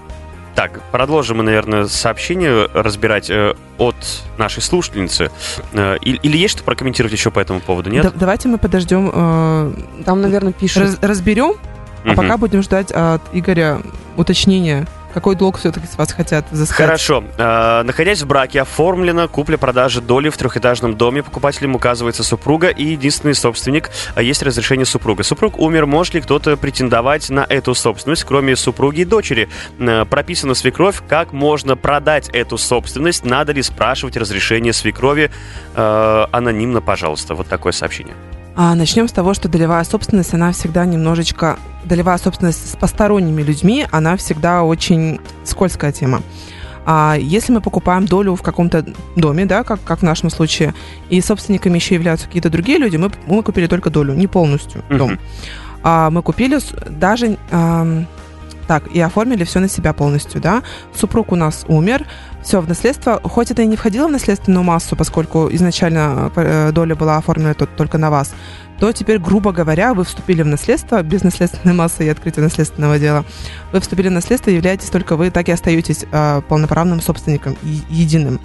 так, 0.55 0.81
продолжим 0.91 1.39
мы, 1.39 1.43
наверное, 1.45 1.87
сообщение 1.87 2.69
разбирать 2.75 3.31
э, 3.31 3.55
от 3.79 3.95
нашей 4.37 4.63
слушательницы. 4.63 5.31
Э, 5.73 5.97
и- 6.03 6.19
или 6.23 6.37
есть 6.37 6.55
что 6.57 6.65
прокомментировать 6.65 7.13
еще 7.13 7.31
по 7.31 7.39
этому 7.41 7.61
поводу, 7.61 7.89
нет? 7.91 8.03
Да- 8.05 8.13
давайте 8.15 8.49
мы 8.49 8.59
подождем, 8.59 9.11
э, 9.13 9.73
Там, 10.05 10.21
наверное, 10.21 10.53
пишут. 10.53 10.83
раз- 10.83 10.99
разберем, 11.01 11.55
а 12.05 12.09
Мгм. 12.09 12.17
пока 12.17 12.37
будем 12.37 12.63
ждать 12.63 12.91
от 12.93 13.23
Игоря 13.33 13.81
уточнения, 14.17 14.87
какой 15.13 15.37
долг 15.37 15.59
все-таки 15.59 15.87
с 15.87 15.97
вас 15.97 16.13
хотят 16.13 16.45
взыскать. 16.51 16.77
Хорошо. 16.77 17.25
Э, 17.37 17.83
находясь 17.83 18.23
в 18.23 18.27
браке, 18.27 18.63
оформлена 18.63 19.29
купля-продажа 19.29 20.01
доли 20.01 20.29
в 20.29 20.37
трехэтажном 20.37 20.97
доме. 20.97 21.23
Покупателем 21.23 21.75
указывается 21.75 22.23
супруга 22.23 22.69
и 22.69 22.85
единственный 22.85 23.35
собственник. 23.35 23.91
а 24.15 24.23
Есть 24.23 24.43
разрешение 24.43 24.87
супруга. 24.87 25.23
Супруг 25.23 25.59
умер. 25.59 25.87
Может 25.87 26.15
ли 26.15 26.21
кто-то 26.21 26.57
претендовать 26.57 27.31
на 27.31 27.47
эту 27.49 27.75
собственность, 27.75 28.25
кроме 28.25 28.57
супруги 28.57 29.01
и 29.01 29.05
дочери? 29.05 29.49
Э, 29.79 30.05
прописана 30.05 30.55
свекровь. 30.55 31.03
Как 31.09 31.33
можно 31.33 31.77
продать 31.77 32.29
эту 32.31 32.59
собственность? 32.59 33.25
Надо 33.25 33.53
ли 33.53 33.63
спрашивать 33.63 34.17
разрешение 34.17 34.73
свекрови? 34.73 35.31
Э, 35.75 36.27
анонимно, 36.31 36.81
пожалуйста. 36.81 37.35
Вот 37.35 37.49
такое 37.49 37.73
сообщение. 37.73 38.15
А, 38.57 38.75
начнем 38.75 39.09
с 39.09 39.13
того, 39.13 39.33
что 39.35 39.49
долевая 39.49 39.85
собственность, 39.85 40.35
она 40.35 40.53
всегда 40.53 40.85
немножечко... 40.85 41.59
Долевая 41.85 42.19
собственность 42.19 42.71
с 42.71 42.77
посторонними 42.77 43.43
людьми, 43.43 43.87
она 43.91 44.17
всегда 44.17 44.63
очень 44.63 45.21
скользкая 45.45 45.93
тема. 45.93 46.23
А 46.87 47.17
если 47.19 47.53
мы 47.53 47.61
покупаем 47.61 48.07
долю 48.07 48.35
в 48.35 48.43
каком-то 48.43 48.85
доме, 49.17 49.47
да, 49.47 49.65
как, 49.65 49.83
как 49.85 50.01
в 50.01 50.03
нашем 50.03 50.31
случае, 50.31 50.75
и 51.09 51.21
собственниками 51.21 51.77
еще 51.77 51.95
являются 51.95 52.27
какие-то 52.27 52.51
другие 52.51 52.79
люди, 52.79 52.97
мы, 52.97 53.11
мы 53.27 53.43
купили 53.43 53.67
только 53.67 53.91
долю, 53.91 54.15
не 54.15 54.27
полностью 54.27 54.83
дом. 54.89 55.19
А, 55.83 56.11
мы 56.11 56.23
купили 56.23 56.59
даже... 56.89 57.37
ам, 57.51 58.07
так, 58.67 58.87
и 58.95 59.01
оформили 59.01 59.43
все 59.43 59.59
на 59.59 59.69
себя 59.69 59.93
полностью, 59.93 60.41
да. 60.41 60.63
Супруг 60.95 61.33
у 61.33 61.35
нас 61.35 61.65
умер, 61.67 62.07
все 62.41 62.61
в 62.61 62.69
наследство, 62.69 63.21
хоть 63.25 63.51
это 63.51 63.63
и 63.63 63.67
не 63.67 63.75
входило 63.75 64.07
в 64.07 64.13
наследственную 64.13 64.63
массу, 64.63 64.95
поскольку 64.95 65.49
изначально 65.51 66.31
э, 66.37 66.71
доля 66.71 66.95
была 66.95 67.17
оформлена 67.17 67.55
тол- 67.55 67.69
только 67.77 67.99
на 67.99 68.11
вас, 68.11 68.33
то 68.81 68.91
теперь, 68.93 69.19
грубо 69.19 69.53
говоря, 69.53 69.93
вы 69.93 70.05
вступили 70.05 70.43
в 70.43 70.47
наследство 70.47 71.03
без 71.03 71.23
наследственной 71.23 71.75
массы 71.75 72.07
и 72.07 72.09
открытия 72.09 72.41
наследственного 72.41 72.99
дела. 72.99 73.25
Вы 73.73 73.81
вступили 73.81 74.09
в 74.09 74.13
наследство, 74.13 74.51
являетесь 74.51 74.89
только 74.89 75.17
вы, 75.17 75.31
так 75.31 75.49
и 75.49 75.53
остаетесь 75.53 76.07
э, 76.11 76.41
полноправным 76.49 77.03
собственником, 77.03 77.57
е- 77.63 77.83
единым. 77.91 78.41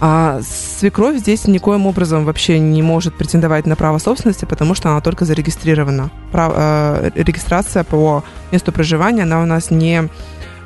А 0.00 0.40
свекровь 0.42 1.18
здесь 1.18 1.46
никоим 1.46 1.86
образом 1.86 2.24
вообще 2.24 2.58
не 2.58 2.82
может 2.82 3.16
претендовать 3.16 3.66
на 3.66 3.76
право 3.76 3.98
собственности, 3.98 4.46
потому 4.46 4.74
что 4.74 4.88
она 4.88 5.00
только 5.02 5.26
зарегистрирована. 5.26 6.10
Прав- 6.32 6.54
э, 6.56 7.10
регистрация 7.14 7.84
по 7.84 8.24
месту 8.50 8.72
проживания, 8.72 9.24
она 9.24 9.42
у 9.42 9.46
нас 9.46 9.70
не 9.70 10.08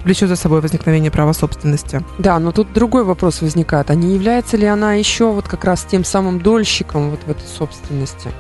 влечет 0.05 0.29
за 0.29 0.37
собой 0.37 0.61
возникновение 0.61 1.11
права 1.11 1.33
собственности. 1.33 2.01
Да, 2.19 2.39
но 2.39 2.53
тут 2.53 2.73
другой 2.73 3.03
вопрос 3.03 3.43
возникает. 3.43 3.91
А 3.91 3.97
не 3.97 4.15
является 4.15 4.57
ли 4.57 4.67
она 4.67 4.95
еще 4.95 5.33
вот 5.33 5.49
как 5.49 5.65
раз 5.65 5.83
тем 5.83 6.05
самым 6.05 6.41
дольщиком 6.41 7.11
вот 7.11 7.21
в 7.27 7.31
этой 7.31 7.47
собственности? 7.47 8.31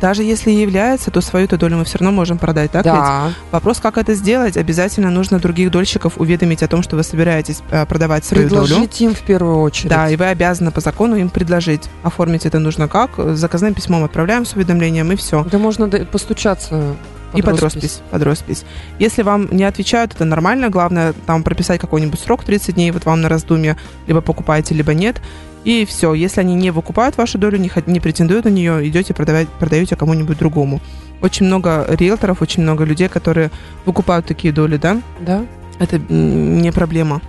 Даже 0.00 0.22
если 0.22 0.50
и 0.50 0.60
является, 0.60 1.10
то 1.10 1.20
свою-то 1.20 1.56
долю 1.56 1.78
мы 1.78 1.84
все 1.84 1.98
равно 1.98 2.12
можем 2.12 2.38
продать, 2.38 2.70
так 2.70 2.84
ведь? 2.84 2.94
да. 2.94 3.32
Вопрос, 3.50 3.80
как 3.80 3.96
это 3.98 4.14
сделать, 4.14 4.56
обязательно 4.56 5.10
нужно 5.10 5.38
других 5.38 5.70
дольщиков 5.70 6.14
уведомить 6.18 6.62
о 6.62 6.68
том, 6.68 6.82
что 6.82 6.96
вы 6.96 7.02
собираетесь 7.02 7.60
э, 7.70 7.86
продавать 7.86 8.24
свою 8.24 8.48
долю. 8.48 8.62
Предложить 8.66 9.00
им 9.00 9.14
в 9.14 9.20
первую 9.20 9.60
очередь. 9.60 9.90
Да, 9.90 10.10
и 10.10 10.16
вы 10.16 10.26
обязаны 10.26 10.70
по 10.70 10.80
закону 10.80 11.16
им 11.16 11.30
предложить. 11.30 11.82
Оформить 12.02 12.44
это 12.46 12.58
нужно 12.58 12.88
как? 12.88 13.10
Заказным 13.36 13.74
письмом 13.74 14.04
отправляем 14.04 14.44
с 14.44 14.52
уведомлением, 14.54 15.12
и 15.12 15.16
все. 15.16 15.44
Да 15.44 15.58
можно 15.58 15.88
постучаться 15.88 16.94
И 17.34 17.42
под 17.42 17.60
роспись. 17.60 17.82
роспись, 17.82 18.00
под 18.10 18.22
роспись. 18.22 18.64
Если 18.98 19.22
вам 19.22 19.48
не 19.50 19.64
отвечают, 19.64 20.14
это 20.14 20.24
нормально. 20.24 20.68
Главное, 20.68 21.14
там 21.26 21.42
прописать 21.42 21.80
какой-нибудь 21.80 22.20
срок 22.20 22.44
30 22.44 22.74
дней, 22.74 22.90
вот 22.90 23.04
вам 23.04 23.20
на 23.22 23.28
раздумье, 23.28 23.76
либо 24.06 24.20
покупаете, 24.20 24.74
либо 24.74 24.94
нет. 24.94 25.20
И 25.66 25.84
все. 25.84 26.14
Если 26.14 26.40
они 26.40 26.54
не 26.54 26.70
выкупают 26.70 27.16
вашу 27.18 27.38
долю, 27.38 27.58
не, 27.58 27.70
не 27.86 27.98
претендуют 28.00 28.44
на 28.44 28.50
нее, 28.50 28.86
идете 28.88 29.12
продавать, 29.14 29.48
продаете 29.48 29.96
кому-нибудь 29.96 30.38
другому. 30.38 30.80
Очень 31.20 31.46
много 31.46 31.84
риэлторов, 31.88 32.40
очень 32.40 32.62
много 32.62 32.84
людей, 32.84 33.08
которые 33.08 33.50
выкупают 33.84 34.26
такие 34.26 34.52
доли, 34.54 34.76
да? 34.76 35.02
Да. 35.20 35.44
Это 35.80 35.98
не 35.98 36.70
проблема. 36.70 37.20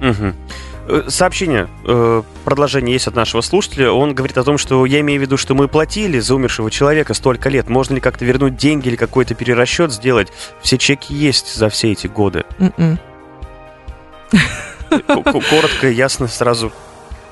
Э, 0.00 0.32
Сообщение, 1.08 1.68
э, 1.86 2.22
продолжение 2.44 2.92
есть 2.94 3.06
от 3.06 3.14
нашего 3.14 3.40
слушателя. 3.40 3.90
Он 3.92 4.14
говорит 4.14 4.36
о 4.36 4.42
том, 4.42 4.58
что 4.58 4.84
я 4.84 5.00
имею 5.00 5.20
в 5.20 5.22
виду, 5.22 5.36
что 5.36 5.54
мы 5.54 5.68
платили 5.68 6.18
за 6.18 6.34
умершего 6.34 6.70
человека 6.72 7.14
столько 7.14 7.48
лет. 7.50 7.68
Можно 7.70 7.94
ли 7.94 8.00
как-то 8.00 8.24
вернуть 8.24 8.56
деньги 8.56 8.88
или 8.88 8.96
какой-то 8.96 9.34
перерасчет 9.34 9.92
сделать? 9.92 10.28
Все 10.60 10.76
чеки 10.76 11.14
есть 11.14 11.54
за 11.54 11.68
все 11.68 11.92
эти 11.92 12.06
годы. 12.08 12.42
К- 14.90 15.06
к- 15.06 15.48
Коротко 15.50 15.88
ясно 15.88 16.26
сразу 16.28 16.72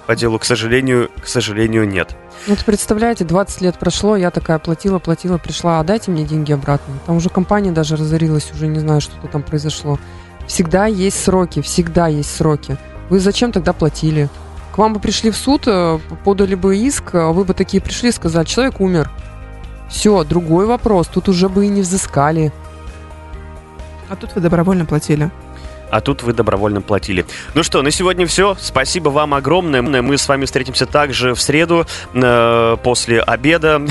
по 0.07 0.17
делу, 0.17 0.39
к 0.39 0.45
сожалению, 0.45 1.11
к 1.23 1.27
сожалению, 1.27 1.89
нет. 1.89 2.17
Ну, 2.47 2.55
Вот 2.55 2.65
представляете, 2.65 3.25
20 3.25 3.61
лет 3.61 3.79
прошло, 3.79 4.17
я 4.17 4.31
такая 4.31 4.59
платила, 4.59 4.99
платила, 4.99 5.39
пришла, 5.39 5.81
а 5.81 5.85
дайте 5.85 6.11
мне 6.11 6.25
деньги 6.25 6.53
обратно. 6.53 6.95
Там 7.07 7.17
уже 7.17 7.29
компания 7.29 7.73
даже 7.73 7.97
разорилась, 7.97 8.51
уже 8.53 8.67
не 8.67 8.81
знаю, 8.81 9.01
что 9.01 9.15
там 9.29 9.43
произошло. 9.43 9.99
Всегда 10.47 10.87
есть 10.87 11.23
сроки, 11.23 11.63
всегда 11.63 12.09
есть 12.09 12.35
сроки. 12.35 12.77
Вы 13.11 13.21
зачем 13.21 13.53
тогда 13.53 13.73
платили? 13.73 14.29
К 14.73 14.79
вам 14.79 14.95
бы 14.95 15.01
пришли 15.01 15.31
в 15.31 15.37
суд, 15.37 15.63
э, 15.67 15.99
подали 16.25 16.55
бы 16.55 16.77
иск, 16.77 17.15
а 17.15 17.33
вы 17.33 17.45
бы 17.45 17.55
такие 17.55 17.83
пришли 17.83 18.09
и 18.09 18.13
сказали, 18.13 18.45
человек 18.45 18.81
умер. 18.81 19.11
Все, 19.89 20.25
другой 20.25 20.67
вопрос, 20.67 21.09
тут 21.09 21.29
уже 21.29 21.49
бы 21.49 21.67
и 21.67 21.69
не 21.69 21.83
взыскали. 21.83 22.53
А 24.09 24.17
тут 24.17 24.35
вы 24.35 24.41
добровольно 24.41 24.85
платили 24.85 25.31
а 25.93 26.01
тут 26.01 26.23
вы 26.23 26.33
добровольно 26.33 26.81
платили. 26.81 27.27
Ну 27.55 27.63
что, 27.63 27.83
на 27.83 27.91
сегодня 27.91 28.27
все. 28.27 28.57
Спасибо 28.59 29.11
вам 29.11 29.35
огромное. 29.35 29.83
Мы 29.83 30.17
с 30.17 30.27
вами 30.27 30.47
встретимся 30.47 30.87
также 30.87 31.35
в 31.35 31.41
среду 31.41 31.87
э, 32.15 32.77
после 32.83 33.21
обеда. 33.21 33.83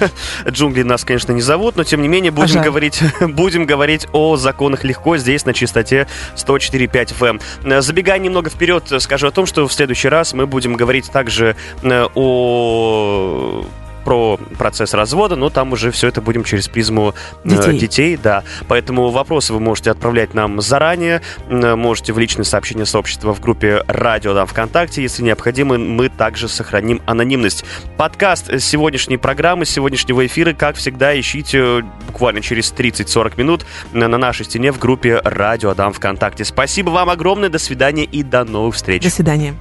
Джунгли 0.48 0.82
нас, 0.82 1.04
конечно, 1.04 1.32
не 1.32 1.40
зовут, 1.40 1.76
но 1.76 1.84
тем 1.84 2.02
не 2.02 2.08
менее 2.08 2.30
будем 2.30 2.60
говорить, 2.60 3.00
будем 3.20 3.64
говорить 3.64 4.06
о 4.12 4.36
законах 4.36 4.84
легко 4.84 5.16
здесь 5.16 5.46
на 5.46 5.54
частоте 5.54 6.06
104.5 6.36 7.18
FM. 7.18 7.40
Эм. 7.64 7.82
Забегая 7.82 8.18
немного 8.18 8.50
вперед, 8.50 8.92
скажу 8.98 9.28
о 9.28 9.30
том, 9.30 9.46
что 9.46 9.66
в 9.66 9.72
следующий 9.72 10.08
раз 10.08 10.34
мы 10.34 10.46
будем 10.46 10.74
говорить 10.74 11.10
также 11.10 11.56
э, 11.82 12.06
о 12.14 13.64
про 14.06 14.38
процесс 14.56 14.94
развода, 14.94 15.34
но 15.34 15.50
там 15.50 15.72
уже 15.72 15.90
все 15.90 16.06
это 16.06 16.22
будем 16.22 16.44
через 16.44 16.68
призму 16.68 17.12
э, 17.42 17.48
детей. 17.48 17.76
детей, 17.76 18.16
да. 18.16 18.44
Поэтому 18.68 19.10
вопросы 19.10 19.52
вы 19.52 19.58
можете 19.58 19.90
отправлять 19.90 20.32
нам 20.32 20.60
заранее, 20.60 21.22
можете 21.48 22.12
в 22.12 22.18
личные 22.20 22.44
сообщения 22.44 22.86
сообщества 22.86 23.34
в 23.34 23.40
группе 23.40 23.82
Радио 23.88 24.32
да, 24.32 24.46
ВКонтакте. 24.46 25.02
Если 25.02 25.24
необходимо, 25.24 25.76
мы 25.76 26.08
также 26.08 26.46
сохраним 26.46 27.02
анонимность. 27.04 27.64
Подкаст 27.96 28.60
сегодняшней 28.60 29.16
программы, 29.16 29.64
сегодняшнего 29.64 30.24
эфира, 30.24 30.52
как 30.52 30.76
всегда, 30.76 31.18
ищите 31.18 31.84
буквально 32.06 32.42
через 32.42 32.72
30-40 32.72 33.32
минут 33.36 33.66
на 33.92 34.06
нашей 34.06 34.44
стене 34.44 34.70
в 34.70 34.78
группе 34.78 35.20
Радио 35.24 35.70
Адам 35.70 35.92
ВКонтакте. 35.92 36.44
Спасибо 36.44 36.90
вам 36.90 37.10
огромное, 37.10 37.48
до 37.48 37.58
свидания 37.58 38.04
и 38.04 38.22
до 38.22 38.44
новых 38.44 38.76
встреч. 38.76 39.02
До 39.02 39.10
свидания. 39.10 39.56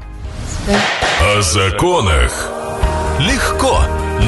О 1.19 1.41
законах 1.41 2.51
легко 3.19 3.79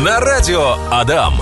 на 0.03 0.19
радио 0.19 0.75
Адам. 0.91 1.33